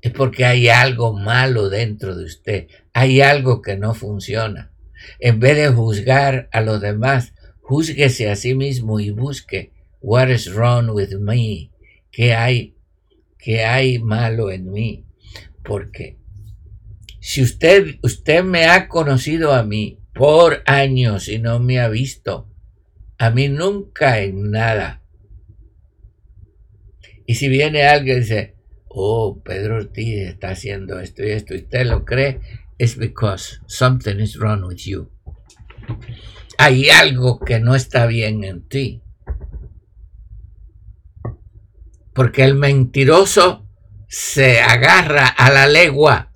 [0.01, 4.73] es porque hay algo malo dentro de usted, hay algo que no funciona.
[5.21, 10.55] En vez de juzgar a los demás, júzguese a sí mismo y busque what is
[10.55, 11.71] wrong with me,
[12.11, 12.77] qué hay,
[13.67, 15.05] hay malo en mí.
[15.65, 16.17] Porque
[17.21, 22.49] si usted, usted me ha conocido a mí por años y no me ha visto,
[23.19, 25.03] a mí nunca en nada.
[27.27, 28.57] Y si viene alguien y dice,
[28.89, 32.41] oh, Pedro Ortiz está haciendo esto y esto, y usted lo cree,
[32.79, 35.11] es because something is wrong with you.
[36.57, 39.03] Hay algo que no está bien en ti.
[42.15, 43.69] Porque el mentiroso
[44.09, 46.33] se agarra a la legua.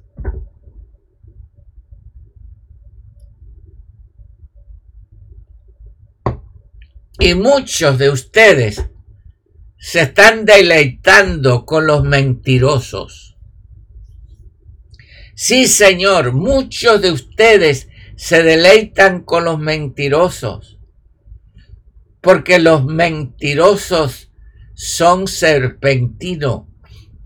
[7.25, 8.85] Y muchos de ustedes
[9.79, 13.37] se están deleitando con los mentirosos.
[15.37, 20.81] Sí, Señor, muchos de ustedes se deleitan con los mentirosos,
[22.21, 24.33] porque los mentirosos
[24.75, 26.63] son serpentinos,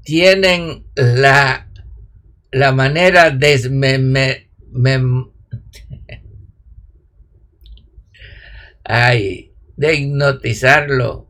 [0.02, 1.70] tienen la,
[2.50, 4.44] la manera de
[8.84, 11.28] ay, de hipnotizarlo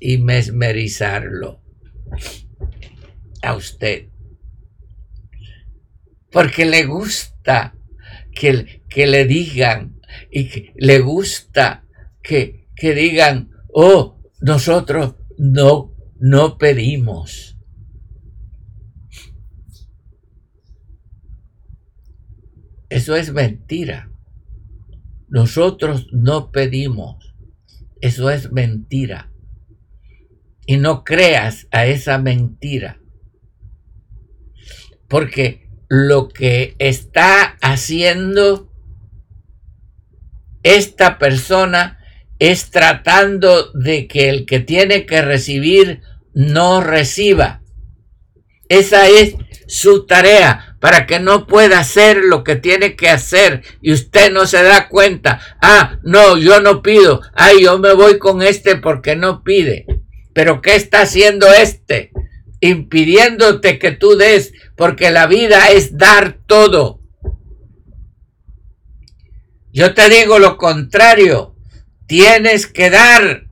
[0.00, 1.62] y mesmerizarlo
[3.42, 4.08] a usted.
[6.30, 7.76] Porque le gusta
[8.32, 10.00] que, que le digan
[10.30, 11.84] y que le gusta
[12.22, 17.58] que, que digan, oh, nosotros no, no pedimos.
[22.88, 24.10] Eso es mentira.
[25.28, 27.19] Nosotros no pedimos.
[28.00, 29.30] Eso es mentira.
[30.66, 33.00] Y no creas a esa mentira.
[35.08, 38.72] Porque lo que está haciendo
[40.62, 41.98] esta persona
[42.38, 47.62] es tratando de que el que tiene que recibir no reciba.
[48.68, 49.34] Esa es
[49.66, 54.46] su tarea para que no pueda hacer lo que tiene que hacer y usted no
[54.46, 55.40] se da cuenta.
[55.60, 57.20] Ah, no, yo no pido.
[57.34, 59.86] Ay, yo me voy con este porque no pide.
[60.32, 62.12] Pero ¿qué está haciendo este?
[62.60, 67.00] Impidiéndote que tú des, porque la vida es dar todo.
[69.72, 71.54] Yo te digo lo contrario,
[72.06, 73.46] tienes que dar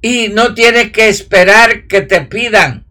[0.00, 2.86] y no tienes que esperar que te pidan,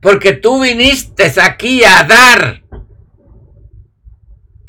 [0.00, 2.64] porque tú viniste aquí a dar,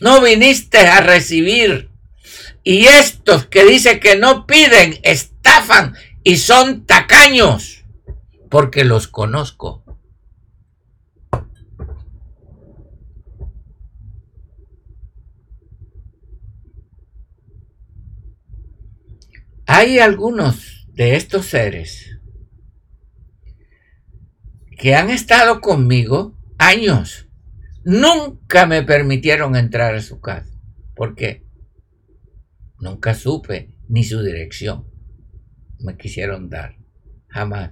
[0.02, 1.90] no viniste a recibir.
[2.64, 7.86] Y estos que dicen que no piden, estafan y son tacaños,
[8.50, 9.84] porque los conozco.
[19.66, 22.21] Hay algunos de estos seres
[24.82, 27.30] que han estado conmigo años.
[27.86, 30.52] Nunca me permitieron entrar a su casa.
[30.96, 31.46] ¿Por qué?
[32.80, 34.92] Nunca supe ni su dirección
[35.84, 36.78] me quisieron dar.
[37.28, 37.72] Jamás.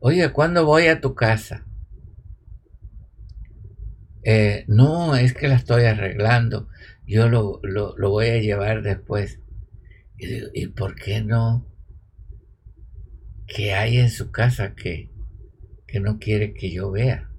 [0.00, 1.66] Oye, ¿cuándo voy a tu casa?
[4.22, 6.68] Eh, no, es que la estoy arreglando.
[7.06, 7.60] Yo lo,
[8.10, 9.40] voy a llevar después.
[10.16, 11.66] Y, digo, ¿y por qué no?
[13.46, 15.10] ¿Qué hay en su casa que,
[15.94, 17.30] que no quiere que yo vea?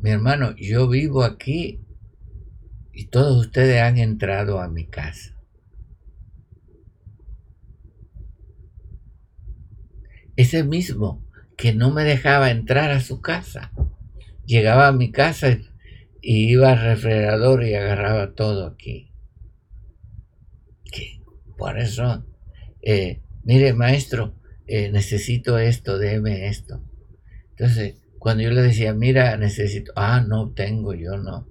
[0.00, 1.78] Mi hermano, yo vivo aquí
[2.92, 5.38] y todos ustedes han entrado a mi casa.
[10.34, 11.24] ese mismo
[11.56, 13.70] que no me dejaba entrar a su casa.
[14.46, 15.58] Llegaba a mi casa
[16.20, 19.12] y iba al refrigerador y agarraba todo aquí.
[21.56, 22.26] Por eso,
[22.82, 24.34] eh, mire maestro,
[24.66, 26.82] eh, necesito esto, déme esto.
[27.50, 31.48] Entonces, cuando yo le decía, mira, necesito, ah, no tengo, yo no.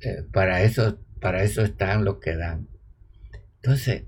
[0.00, 2.68] Eh, para eso, para eso están lo que dan.
[3.56, 4.04] Entonces,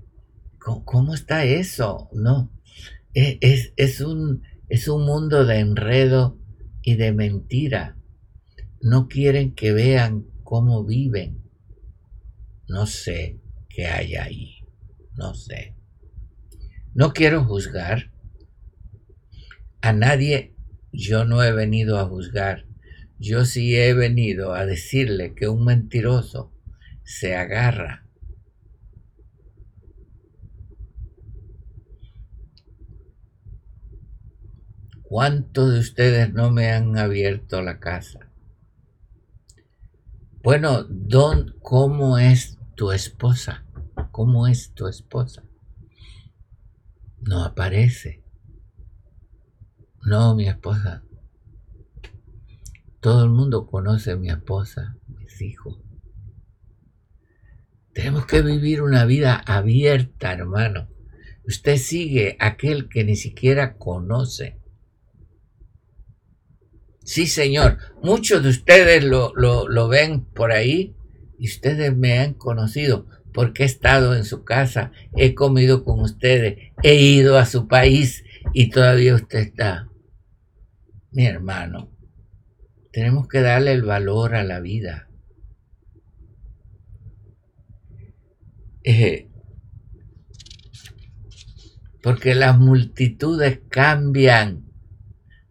[0.59, 2.09] ¿cómo está eso?
[2.13, 2.51] No,
[3.13, 6.37] es, un, es un mundo de enredo
[6.81, 7.97] y de mentira.
[8.81, 11.43] No quieren que vean cómo viven.
[12.67, 14.55] No sé qué hay ahí.
[15.15, 15.75] No sé.
[16.99, 18.11] No quiero juzgar.
[19.79, 20.53] A nadie
[20.91, 22.65] yo no he venido a juzgar.
[23.17, 26.51] Yo sí he venido a decirle que un mentiroso
[27.03, 28.05] se agarra
[35.03, 38.29] ¿Cuántos de ustedes no me han abierto la casa?
[40.43, 43.63] Bueno, Don, ¿cómo es tu esposa?
[44.11, 45.48] ¿Cómo es tu esposa?
[47.21, 48.23] No aparece.
[50.03, 51.03] No, mi esposa.
[52.99, 55.81] Todo el mundo conoce a mi esposa, mis hijos.
[57.93, 60.89] Tenemos que vivir una vida abierta, hermano.
[61.45, 64.59] Usted sigue aquel que ni siquiera conoce.
[67.03, 67.79] Sí, Señor.
[68.03, 70.95] Muchos de ustedes lo, lo, ven por ahí
[71.39, 76.71] y ustedes me han conocido porque he estado en su casa, he comido con ustedes,
[76.83, 78.23] he ido a su país
[78.53, 79.89] y todavía usted está.
[81.11, 81.91] Mi hermano,
[82.91, 85.09] tenemos que darle el valor a la vida.
[88.83, 89.29] Eh,
[92.01, 94.65] porque las multitudes cambian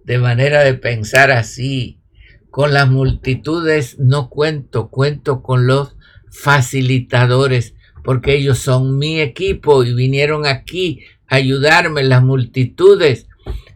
[0.05, 2.03] de manera de pensar así.
[2.51, 5.98] Con las multitudes no cuento, cuento con los
[6.43, 7.75] facilitadores,
[8.05, 12.03] porque ellos son mi equipo y vinieron aquí a ayudarme.
[12.05, 13.27] Las multitudes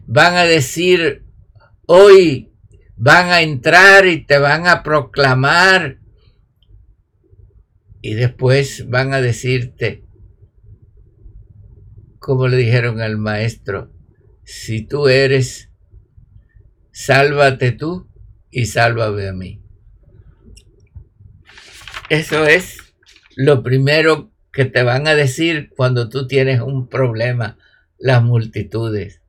[0.07, 1.25] van a decir,
[1.85, 2.51] hoy
[2.95, 5.99] van a entrar y te van a proclamar.
[8.01, 10.03] Y después van a decirte,
[12.19, 13.91] como le dijeron al maestro,
[14.43, 15.69] si tú eres
[16.91, 18.07] sálvate tú
[18.51, 19.62] y sálvame a mí.
[22.13, 22.77] Eso es
[23.35, 27.57] lo primero que te van a decir cuando tú tienes un problema,
[27.97, 29.23] las multitudes.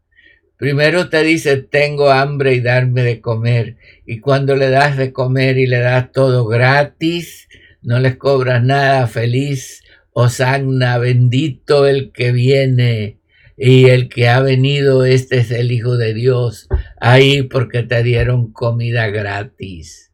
[0.59, 3.78] Primero te dice, tengo hambre y darme de comer.
[4.05, 7.49] Y cuando le das de comer y le das todo gratis,
[7.80, 9.82] no les cobras nada, feliz,
[10.12, 13.18] Osanna, bendito el que viene
[13.57, 16.68] y el que ha venido, este es el Hijo de Dios,
[17.01, 20.05] ahí porque te dieron comida gratis.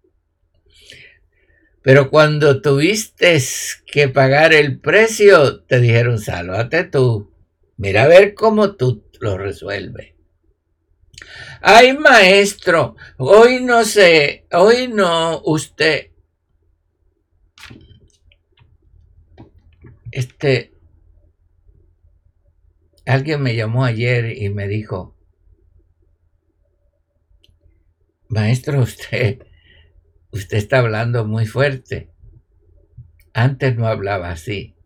[1.83, 3.39] Pero cuando tuviste
[3.87, 7.33] que pagar el precio, te dijeron, sálvate tú.
[7.76, 10.14] Mira a ver cómo tú lo resuelves.
[11.62, 16.07] Ay, maestro, hoy no sé, hoy no, usted,
[20.11, 20.72] este,
[23.11, 25.16] Alguien me llamó ayer y me dijo,
[28.28, 29.47] maestro, usted,
[30.33, 32.11] usted está hablando muy fuerte.
[33.33, 34.76] Antes no hablaba así.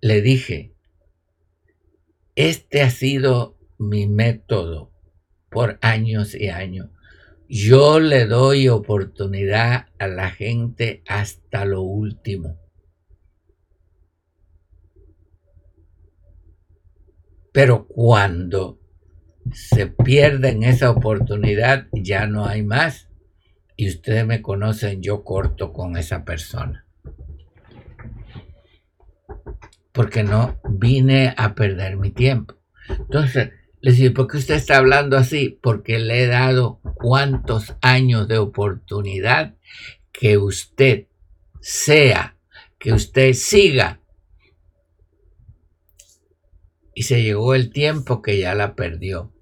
[0.00, 0.74] Le dije,
[2.34, 4.92] este ha sido mi método
[5.50, 6.90] por años y años.
[7.48, 12.58] Yo le doy oportunidad a la gente hasta lo último.
[17.52, 18.80] Pero cuando
[19.52, 23.05] se pierden esa oportunidad, ya no hay más.
[23.76, 26.86] Y ustedes me conocen, yo corto con esa persona.
[29.92, 32.54] Porque no vine a perder mi tiempo.
[32.88, 33.50] Entonces,
[33.80, 35.58] le digo, ¿por qué usted está hablando así?
[35.62, 39.56] Porque le he dado cuántos años de oportunidad
[40.12, 41.06] que usted
[41.60, 42.36] sea,
[42.78, 44.00] que usted siga
[46.94, 49.35] y se llegó el tiempo que ya la perdió.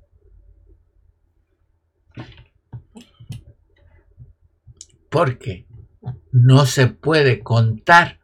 [5.14, 5.68] Porque
[6.32, 8.18] no se puede contar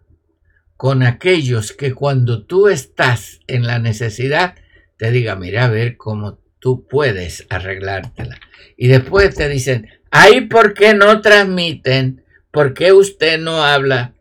[0.77, 4.57] con aquellos que cuando tú estás en la necesidad
[4.97, 8.41] te diga, mira a ver cómo tú puedes arreglártela.
[8.77, 12.25] Y después te dicen, ay, ¿por qué no transmiten?
[12.51, 14.17] ¿Por qué usted no habla?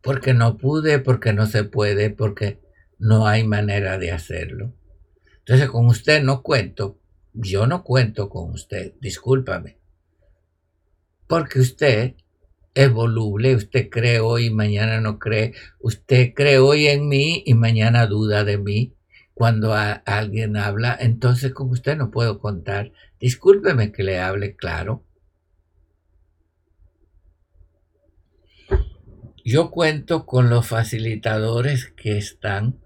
[0.00, 2.60] Porque no pude, porque no se puede, porque
[3.00, 4.76] no hay manera de hacerlo.
[5.38, 7.00] Entonces con usted no cuento,
[7.32, 9.80] yo no cuento con usted, discúlpame.
[11.26, 12.14] Porque usted
[12.74, 17.54] es voluble, usted cree hoy y mañana no cree, usted cree hoy en mí y
[17.54, 18.92] mañana duda de mí.
[19.32, 22.92] Cuando alguien habla, entonces con usted no puedo contar.
[23.20, 25.04] Discúlpeme que le hable claro.
[29.44, 32.80] Yo cuento con los facilitadores que están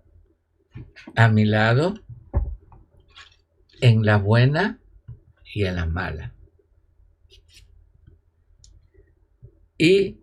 [1.16, 1.94] a mi lado
[3.80, 4.78] en la buena
[5.54, 6.34] y en la mala.
[9.82, 10.20] Y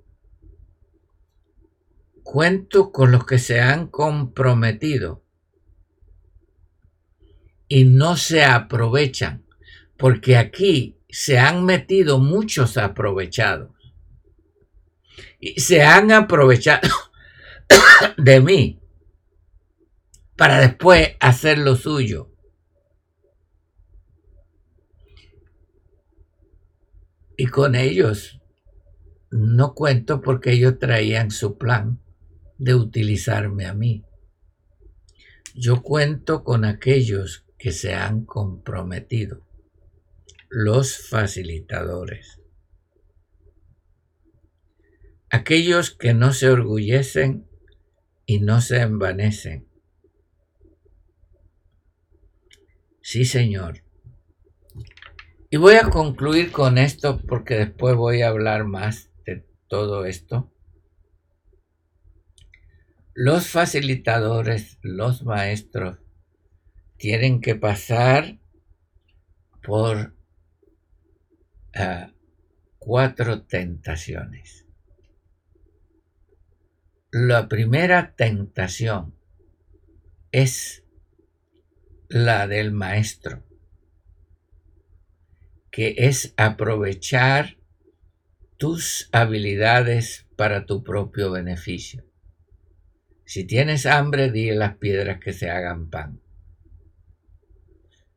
[2.22, 5.24] cuento con los que se han comprometido
[7.68, 9.48] y no se aprovechan,
[9.98, 13.72] porque aquí se han metido muchos aprovechados.
[15.40, 16.88] Y se han aprovechado
[18.20, 18.80] de mí
[20.36, 22.32] para después hacer lo suyo.
[27.36, 28.37] Y con ellos
[29.32, 32.00] no cuento porque ellos traían su plan
[32.58, 34.06] de utilizarme a mí.
[35.54, 39.46] Yo cuento con aquellos que se han comprometido,
[40.50, 42.40] los facilitadores,
[45.30, 47.48] aquellos que no se orgullecen
[48.26, 49.68] y no se envanecen.
[53.02, 53.84] Sí, Señor.
[55.50, 59.10] Y voy a concluir con esto porque después voy a hablar más
[59.68, 60.52] todo esto.
[63.14, 66.00] Los facilitadores, los maestros,
[66.98, 68.40] tienen que pasar
[69.64, 70.16] por
[71.76, 72.12] ah,
[72.78, 74.66] cuatro tentaciones.
[77.12, 79.16] La primera tentación
[80.32, 80.84] es
[82.10, 83.44] la del maestro,
[85.72, 87.57] que es aprovechar
[88.58, 92.04] tus habilidades para tu propio beneficio.
[93.24, 96.22] Si tienes hambre, di las piedras que se hagan pan.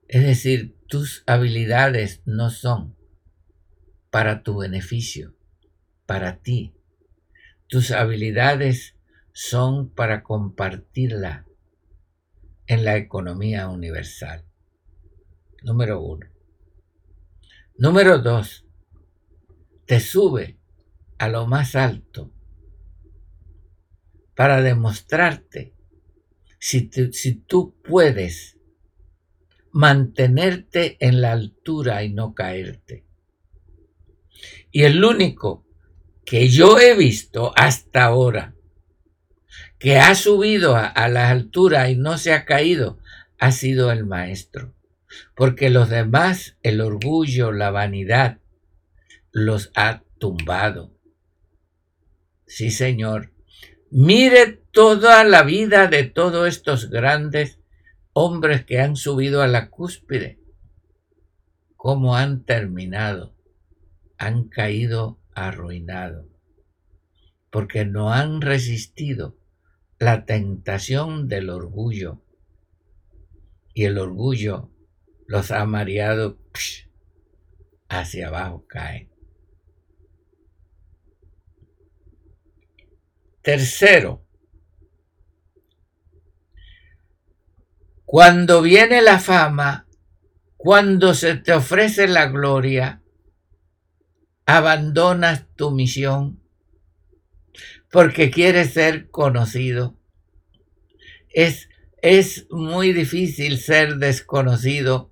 [0.09, 2.97] Es decir, tus habilidades no son
[4.11, 5.37] para tu beneficio,
[6.07, 6.75] para ti.
[7.67, 8.97] Tus habilidades
[9.33, 11.47] son para compartirla
[12.67, 14.45] en la economía universal.
[15.63, 16.27] Número uno.
[17.77, 18.65] Número dos.
[19.91, 20.57] Te sube
[21.19, 22.31] a lo más alto
[24.37, 25.75] para demostrarte
[26.61, 26.89] si,
[27.45, 28.57] tú puedes
[29.73, 33.05] mantenerte en la altura y no caerte.
[34.71, 35.67] Y el único
[36.25, 38.55] que yo he visto hasta ahora
[39.81, 43.01] que ha subido a, a la altura y no se ha caído
[43.41, 44.73] ha sido el maestro.
[45.35, 48.40] Porque los demás, el orgullo, la vanidad,
[49.33, 50.95] los ha tumbado.
[52.47, 53.33] Sí, Señor,
[53.93, 57.59] Mire toda la vida de todos estos grandes
[58.13, 60.39] hombres que han subido a la cúspide,
[61.75, 63.35] cómo han terminado,
[64.17, 66.29] han caído arruinados,
[67.51, 69.37] porque no han resistido
[69.99, 72.23] la tentación del orgullo,
[73.75, 74.71] y el orgullo
[75.27, 76.39] los ha mareado
[77.89, 79.10] hacia abajo caen.
[83.43, 84.25] Tercero,
[88.05, 89.87] cuando viene la fama,
[90.57, 93.03] cuando se te ofrece la gloria,
[94.45, 96.41] abandonas tu misión
[97.91, 99.97] porque quieres ser conocido.
[101.29, 101.69] Es,
[102.03, 105.11] es muy difícil ser desconocido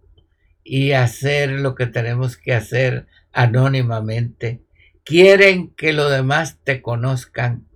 [0.65, 4.63] y hacer lo que tenemos que hacer anónimamente.
[5.05, 7.67] Quieren que los demás te conozcan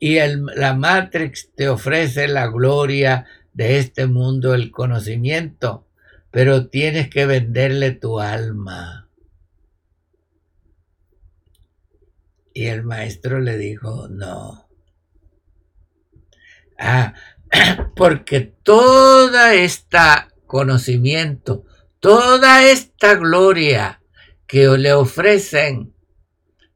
[0.00, 5.86] y la Matrix te ofrece la gloria de este mundo, el conocimiento,
[6.30, 9.08] pero tienes que venderle tu alma.
[12.54, 14.68] Y el maestro le dijo, no.
[16.78, 17.12] Ah,
[17.94, 21.64] porque toda esta conocimiento,
[22.00, 24.02] toda esta gloria
[24.48, 25.94] que le ofrecen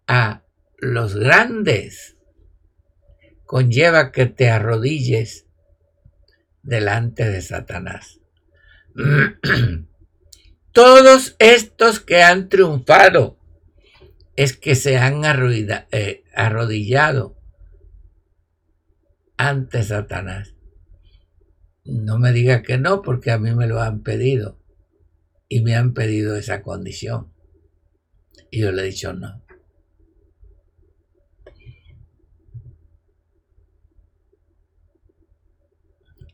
[0.06, 0.44] a
[0.76, 2.13] los grandes,
[3.54, 5.46] conlleva que te arrodilles
[6.64, 8.18] delante de Satanás.
[10.72, 13.38] Todos estos que han triunfado
[14.34, 15.22] es que se han
[15.92, 17.38] eh, arrodillado
[19.36, 20.56] ante Satanás.
[21.84, 24.58] No me diga que no, porque a mí me lo han pedido.
[25.48, 27.32] Y me han pedido esa condición.
[28.50, 29.43] Y yo le he dicho no.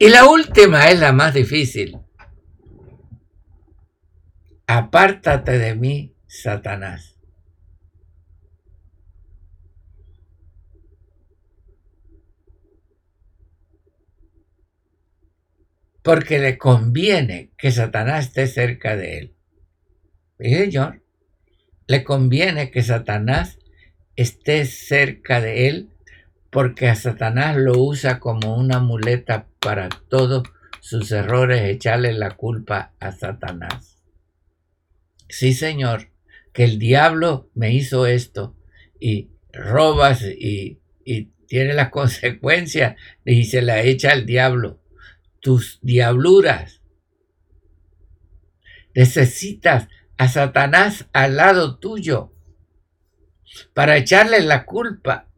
[0.03, 1.98] Y la última es la más difícil.
[4.66, 7.18] Apártate de mí, Satanás.
[16.03, 19.34] Porque le conviene que Satanás esté cerca de él.
[20.38, 21.03] ¿Y señor?
[21.86, 23.59] Le conviene que Satanás
[24.16, 25.90] esté cerca de él
[26.51, 30.42] porque a Satanás lo usa como una muleta para todos
[30.80, 34.03] sus errores, echarle la culpa a Satanás.
[35.28, 36.11] sí Señor,
[36.53, 38.57] que el diablo me hizo esto
[38.98, 44.80] y robas y, y tiene las consecuencias y se la echa al diablo.
[45.40, 46.82] Tus diabluras.
[48.94, 49.88] Necesitas
[50.18, 52.34] a Satanás al lado tuyo
[53.72, 55.30] para echarle la culpa.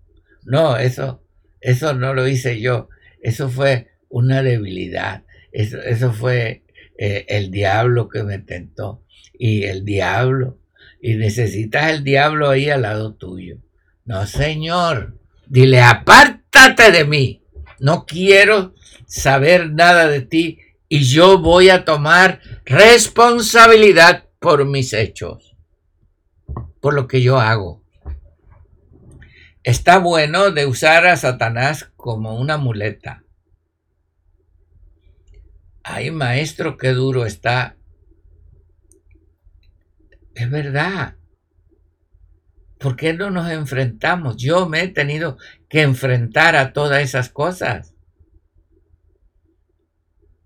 [0.45, 1.23] No, eso,
[1.61, 2.89] eso no lo hice yo.
[3.21, 5.25] Eso fue una debilidad.
[5.53, 6.65] Eso, eso fue
[6.99, 9.05] eh, el diablo que me tentó.
[9.39, 10.59] Y el diablo.
[11.01, 13.59] Y necesitas el diablo ahí al lado tuyo.
[14.05, 15.19] No, Señor.
[15.47, 17.43] Dile, apártate de mí.
[17.81, 18.75] No quiero
[19.07, 25.57] saber nada de ti y yo voy a tomar responsabilidad por mis hechos,
[26.81, 27.82] por lo que yo hago.
[29.65, 33.25] Está bueno de usar a Satanás como una muleta.
[35.85, 37.77] Ay, maestro, qué duro está.
[40.35, 41.17] Es verdad.
[42.79, 44.37] ¿Por qué no nos enfrentamos?
[44.37, 45.39] Yo me he tenido
[45.69, 47.95] que enfrentar a todas esas cosas.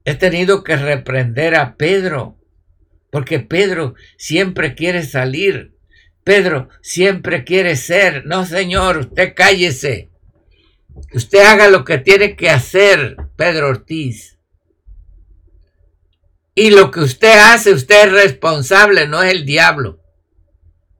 [0.04, 2.38] He tenido que reprender a Pedro,
[3.10, 5.75] porque Pedro siempre quiere salir.
[6.26, 8.26] Pedro siempre quiere ser.
[8.26, 10.10] No, señor, usted cállese.
[11.14, 14.36] Usted haga lo que tiene que hacer, Pedro Ortiz.
[16.52, 20.00] Y lo que usted hace, usted es responsable, no es el diablo.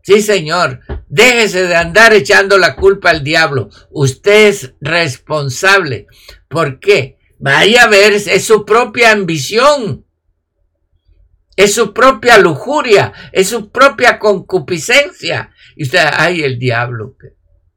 [0.04, 3.68] Sí, señor, déjese de andar echando la culpa al diablo.
[3.90, 6.06] Usted es responsable.
[6.46, 7.18] ¿Por qué?
[7.40, 10.05] Vaya a ver, es su propia ambición.
[11.56, 15.50] Es su propia lujuria, es su propia concupiscencia.
[15.74, 17.28] Y usted, ay, el diablo que,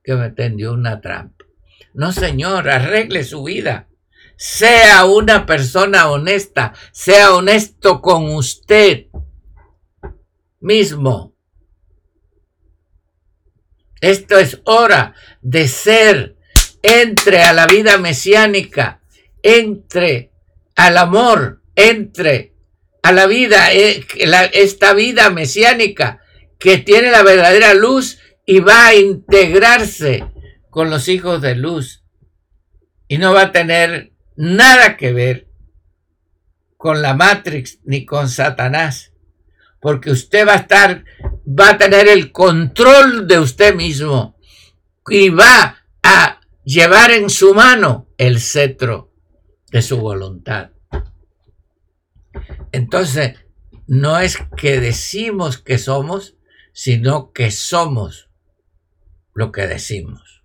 [0.04, 1.46] que me tendió una trampa.
[1.94, 3.88] No, señor, arregle su vida.
[4.36, 9.08] Sea una persona honesta, sea honesto con usted
[10.60, 11.36] mismo.
[14.02, 16.38] Esto es hora de ser,
[16.82, 19.02] entre a la vida mesiánica,
[19.44, 20.32] entre
[20.76, 22.49] al amor, entre
[23.04, 24.06] a la vida, eh,
[24.54, 26.22] esta vida mesiánica
[26.58, 30.26] que tiene la verdadera luz y va a integrarse
[30.70, 32.04] con los hijos de luz
[33.08, 35.48] y no va a tener nada que ver
[36.78, 39.14] con la Matrix ni con Satanás,
[39.82, 41.04] porque usted va a estar
[41.46, 44.38] va a tener el control de usted mismo
[45.10, 49.12] y va a llevar en su mano el cetro
[49.72, 50.72] de su voluntad.
[52.72, 53.36] Entonces,
[53.88, 56.38] no es que decimos que somos,
[56.74, 58.30] sino que somos
[59.34, 60.44] lo que decimos.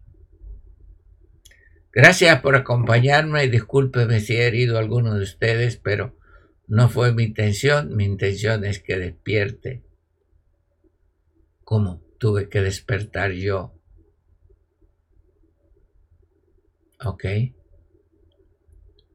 [1.92, 6.18] Gracias por acompañarme y discúlpeme si he herido a alguno de ustedes, pero
[6.66, 7.94] no fue mi intención.
[7.94, 9.84] Mi intención es que despierte
[11.64, 13.74] ¿Cómo tuve que despertar yo.
[17.02, 17.24] ¿Ok?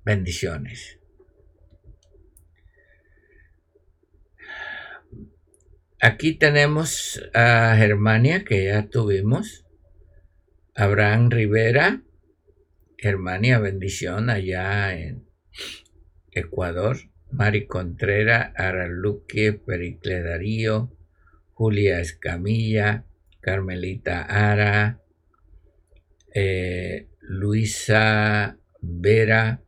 [0.03, 0.98] Bendiciones.
[6.01, 9.65] Aquí tenemos a Germania, que ya tuvimos.
[10.73, 12.03] Abraham Rivera.
[12.97, 15.27] Germania, bendición allá en
[16.31, 16.97] Ecuador.
[17.31, 20.89] Mari Contreras, Araluque, Pericle Darío,
[21.53, 23.03] Julia Escamilla,
[23.41, 25.01] Carmelita Ara,
[26.33, 29.61] eh, Luisa Vera,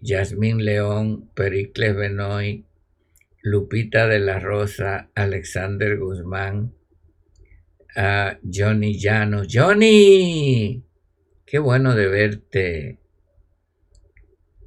[0.00, 2.67] Yasmín León, Pericles Benoy,
[3.42, 6.74] Lupita de la Rosa, Alexander Guzmán,
[8.42, 9.42] Johnny Llano.
[9.50, 10.84] Johnny,
[11.46, 12.98] qué bueno de verte.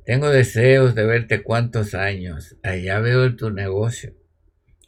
[0.05, 2.57] Tengo deseos de verte cuántos años.
[2.63, 4.13] Allá veo tu negocio.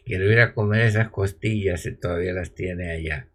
[0.06, 3.30] Quiero ir a comer esas costillas si todavía las tiene allá.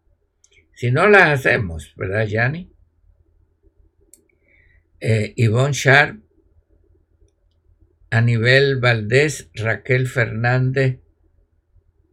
[0.75, 2.71] Si no las hacemos, ¿verdad, Yanni?
[5.01, 6.21] Eh, Yvonne Sharp,
[8.11, 11.01] Anibel Valdés, Raquel Fernández,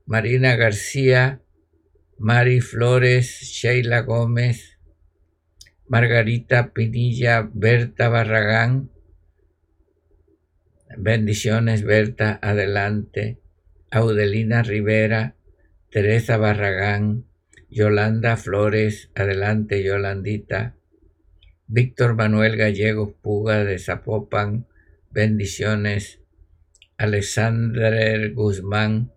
[0.06, 1.41] Marina García,
[2.18, 4.78] Mari Flores, Sheila Gómez,
[5.88, 8.91] Margarita Pinilla, Berta Barragán.
[10.98, 13.39] Bendiciones, Berta, adelante.
[13.91, 15.36] Audelina Rivera,
[15.89, 17.26] Teresa Barragán,
[17.70, 20.76] Yolanda Flores, adelante Yolandita,
[21.68, 24.68] Víctor Manuel Gallegos Puga de Zapopan,
[25.16, 26.20] bendiciones,
[26.97, 29.13] Alexander Guzmán,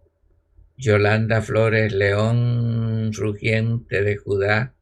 [0.77, 4.77] Yolanda Flores León Rugiente de Judá,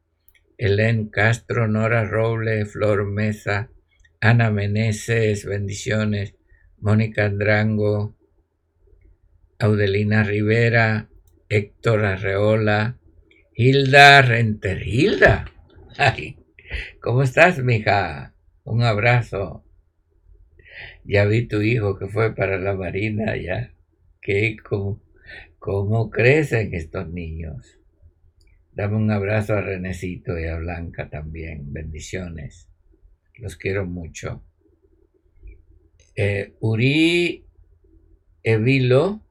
[0.59, 3.71] Helen Castro, Nora Roble, Flor Mesa,
[4.21, 6.35] Ana Meneses, bendiciones,
[6.77, 8.15] Mónica Andrango,
[9.57, 11.09] Audelina Rivera,
[11.49, 12.99] Héctor Arreola,
[13.55, 14.87] Hilda Renter.
[14.87, 15.51] Hilda,
[17.01, 18.35] ¿cómo estás, mija?
[18.63, 19.66] Un abrazo.
[21.07, 23.71] Ya vi tu hijo que fue para la marina, ya.
[24.19, 25.01] ¿Qué, cómo,
[25.57, 27.79] cómo crecen estos niños?
[28.73, 31.71] Dame un abrazo a Renecito y a Blanca también.
[31.71, 32.67] Bendiciones.
[33.35, 34.43] Los quiero mucho.
[36.17, 37.45] Eh, Uri
[38.43, 39.21] Evilo,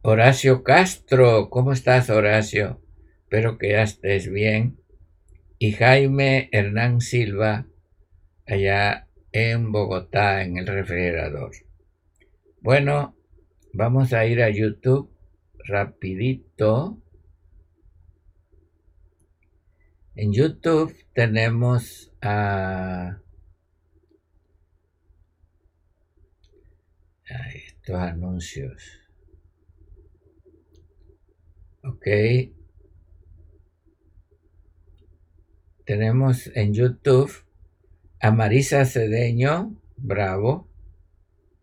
[0.00, 2.80] Horacio Castro, ¿cómo estás Horacio?
[3.24, 4.78] Espero que ya estés bien.
[5.58, 7.66] Y Jaime Hernán Silva,
[8.46, 9.07] allá
[9.38, 11.52] en Bogotá, en el refrigerador.
[12.60, 13.14] Bueno,
[13.72, 15.10] vamos a ir a YouTube
[15.64, 17.00] rapidito.
[20.16, 23.20] En YouTube tenemos a
[27.54, 29.00] estos anuncios.
[31.84, 32.06] Ok.
[35.84, 37.47] Tenemos en YouTube
[38.20, 40.68] a Marisa Cedeño, bravo.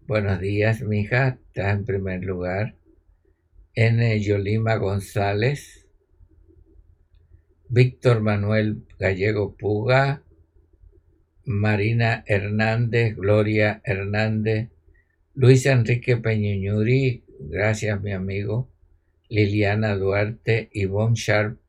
[0.07, 2.75] Buenos días, mija, estás en primer lugar.
[3.73, 4.21] N.
[4.21, 5.85] Yolima González.
[7.67, 10.23] Víctor Manuel Gallego Puga.
[11.43, 14.69] Marina Hernández, Gloria Hernández,
[15.35, 18.71] Luis Enrique Peñuñuri, gracias mi amigo.
[19.29, 21.59] Liliana Duarte, Yvonne Sharp,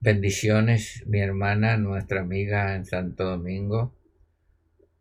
[0.00, 3.94] bendiciones, mi hermana, nuestra amiga en Santo Domingo.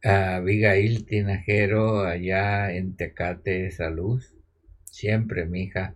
[0.03, 4.23] Abigail Tinajero, allá en Tecate, Salud.
[4.83, 5.95] Siempre, mi hija.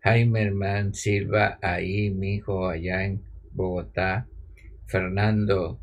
[0.00, 3.22] Jaime Herman Silva, ahí, mi hijo, allá en
[3.52, 4.28] Bogotá.
[4.86, 5.80] Fernando,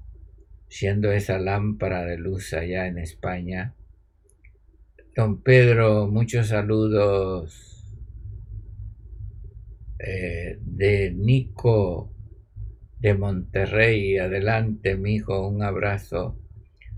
[0.68, 3.74] siendo esa lámpara de luz allá en España.
[5.16, 7.96] Don Pedro, muchos saludos
[10.00, 12.15] eh, de Nico
[13.06, 14.18] de Monterrey.
[14.18, 16.40] Adelante, mi hijo, un abrazo.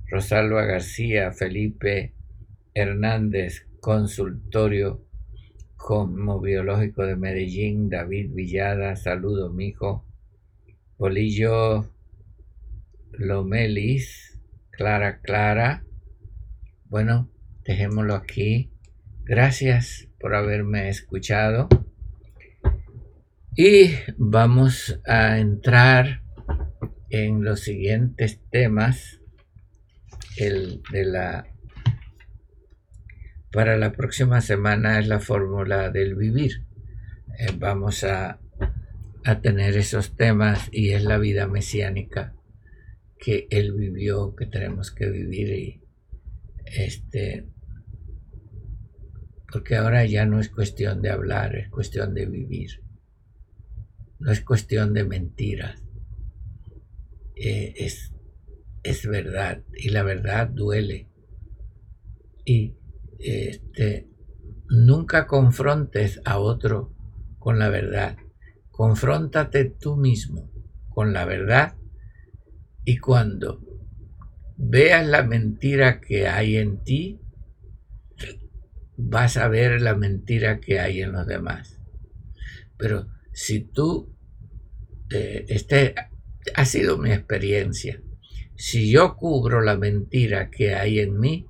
[0.09, 2.13] Rosalba García, Felipe
[2.73, 5.03] Hernández, consultorio
[5.75, 10.05] como biológico de Medellín, David Villada, saludo, mi hijo.
[10.97, 11.91] Bolillo
[13.11, 14.39] Lomelis,
[14.71, 15.83] Clara Clara.
[16.85, 17.29] Bueno,
[17.65, 18.71] dejémoslo aquí.
[19.25, 21.67] Gracias por haberme escuchado.
[23.59, 23.89] Y
[24.19, 26.21] vamos a entrar
[27.09, 29.19] en los siguientes temas.
[30.35, 31.47] El de la
[33.51, 36.67] para la próxima semana es la fórmula del vivir.
[37.39, 38.39] Eh, vamos a,
[39.25, 42.35] a tener esos temas y es la vida mesiánica
[43.17, 45.81] que él vivió, que tenemos que vivir y
[46.63, 47.47] este
[49.51, 52.86] porque ahora ya no es cuestión de hablar, es cuestión de vivir.
[54.19, 55.83] No es cuestión de mentiras.
[57.35, 58.13] Eh, es,
[58.83, 61.09] es verdad y la verdad duele.
[62.45, 62.75] Y
[63.19, 64.07] este,
[64.69, 66.93] nunca confrontes a otro
[67.39, 68.17] con la verdad.
[68.71, 70.51] Confróntate tú mismo
[70.89, 71.75] con la verdad
[72.85, 73.61] y cuando
[74.55, 77.19] veas la mentira que hay en ti,
[78.97, 81.79] vas a ver la mentira que hay en los demás.
[82.77, 83.07] Pero
[83.37, 84.17] si tú,
[85.11, 85.93] eh, este
[86.55, 88.01] ha sido mi experiencia,
[88.55, 91.45] si yo cubro la mentira que hay en mí,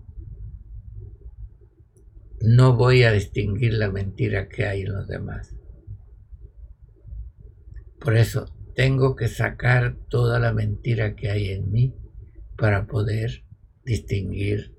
[2.42, 5.56] no voy a distinguir la mentira que hay en los demás.
[8.02, 11.96] Por eso tengo que sacar toda la mentira que hay en mí
[12.58, 13.46] para poder
[13.86, 14.76] distinguir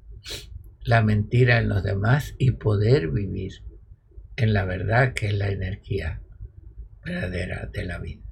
[0.82, 3.64] la mentira en los demás y poder vivir
[4.36, 6.22] en la verdad que es la energía
[7.08, 8.22] verdadera de la vida.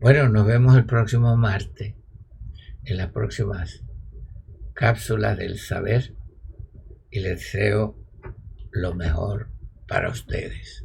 [0.00, 1.94] Bueno, nos vemos el próximo martes
[2.84, 3.84] en las próximas
[4.74, 6.14] cápsulas del saber
[7.10, 7.98] y les deseo
[8.72, 9.50] lo mejor
[9.86, 10.84] para ustedes.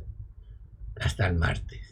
[1.00, 1.87] Hasta el martes.